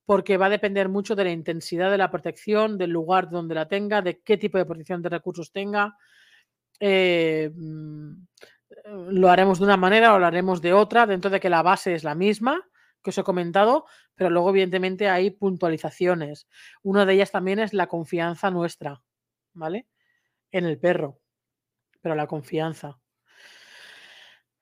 [0.05, 3.67] porque va a depender mucho de la intensidad de la protección, del lugar donde la
[3.67, 5.97] tenga, de qué tipo de protección de recursos tenga.
[6.84, 8.11] Eh, mm,
[9.09, 11.93] lo haremos de una manera o lo haremos de otra, dentro de que la base
[11.93, 12.67] es la misma
[13.03, 16.47] que os he comentado, pero luego evidentemente hay puntualizaciones.
[16.84, 19.01] Una de ellas también es la confianza nuestra,
[19.53, 19.88] ¿vale?
[20.51, 21.19] En el perro,
[22.01, 22.99] pero la confianza.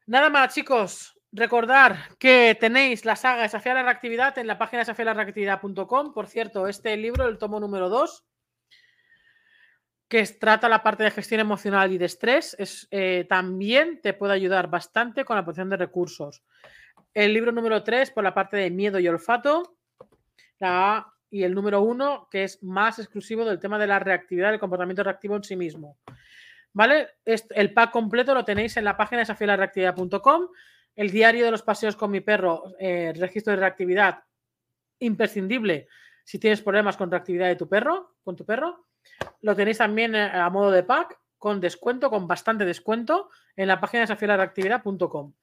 [0.06, 1.16] Nada más, chicos.
[1.32, 6.14] Recordar que tenéis la saga Desafiar la Reactividad en la página desafiarlareactividad.com.
[6.14, 8.26] Por cierto, este libro, el tomo número 2,
[10.10, 14.34] que trata la parte de gestión emocional y de estrés, es, eh, también te puede
[14.34, 16.44] ayudar bastante con la protección de recursos.
[17.14, 19.78] El libro número 3 por la parte de miedo y olfato.
[21.32, 25.04] Y el número 1, que es más exclusivo del tema de la reactividad, del comportamiento
[25.04, 26.00] reactivo en sí mismo.
[26.74, 27.10] ¿Vale?
[27.26, 30.48] El pack completo lo tenéis en la página desafialarreactividad.com.
[30.96, 34.24] El diario de los paseos con mi perro, eh, registro de reactividad,
[34.98, 35.88] imprescindible
[36.24, 38.89] si tienes problemas con reactividad de tu perro, con tu perro.
[39.42, 43.80] Lo tenéis también eh, a modo de pack, con descuento, con bastante descuento, en la
[43.80, 45.34] página desafialarreactividad.com.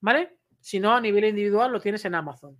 [0.00, 0.38] ¿Vale?
[0.60, 2.56] Si no, a nivel individual lo tienes en Amazon.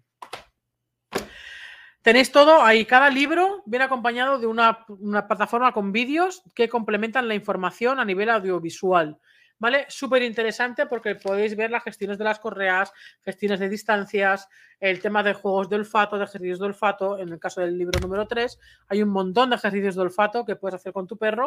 [2.03, 2.85] Tenéis todo ahí.
[2.85, 4.85] Cada libro viene acompañado de una,
[5.29, 9.19] plataforma con vídeos que complementan la información a nivel audiovisual.
[9.63, 9.87] ¿Vale?
[9.89, 14.49] Súper interesante porque podéis ver las gestiones de las correas, gestiones de distancias,
[14.81, 17.17] el tema de juegos de olfato, de ejercicios de olfato.
[17.17, 18.59] En el caso del libro número 3,
[18.89, 21.47] hay un montón de ejercicios de olfato que puedes hacer con tu perro.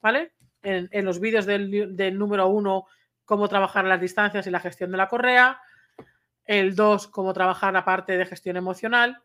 [0.00, 0.34] ¿Vale?
[0.62, 2.86] En, los vídeos del, del número 1,
[3.24, 5.60] cómo trabajar las distancias y la gestión de la correa
[6.44, 9.20] el 2, cómo trabajar la parte de gestión emocional,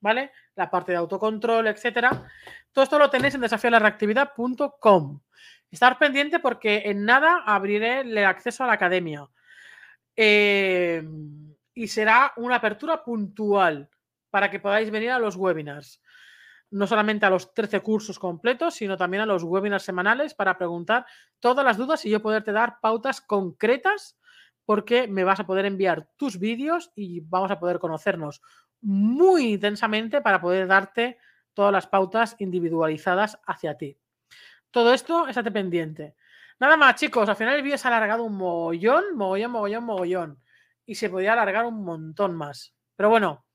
[0.00, 0.30] ¿vale?
[0.54, 2.30] La parte de autocontrol, etcétera.
[2.70, 5.20] Todo esto lo tenéis en desafiolareactividad.com.
[5.74, 9.26] Estar pendiente porque en nada abriré el acceso a la academia.
[10.14, 11.02] Eh,
[11.74, 13.90] y será una apertura puntual
[14.30, 16.00] para que podáis venir a los webinars.
[16.70, 21.06] No solamente a los 13 cursos completos, sino también a los webinars semanales para preguntar
[21.40, 24.16] todas las dudas y yo poderte dar pautas concretas
[24.64, 28.42] porque me vas a poder enviar tus vídeos y vamos a poder conocernos
[28.80, 31.18] muy intensamente para poder darte
[31.52, 33.98] todas las pautas individualizadas hacia ti.
[34.74, 36.16] Todo esto, estate pendiente.
[36.58, 37.28] Nada más, chicos.
[37.28, 40.42] Al final el vídeo se ha alargado un mogollón, mogollón, mogollón, mogollón.
[40.84, 42.74] Y se podía alargar un montón más.
[42.96, 43.46] Pero bueno,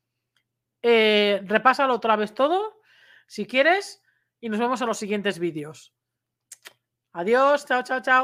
[0.82, 2.80] eh, repásalo otra vez todo,
[3.28, 4.02] si quieres,
[4.40, 5.94] y nos vemos en los siguientes vídeos.
[7.12, 8.18] Adiós, chao, chao, chao.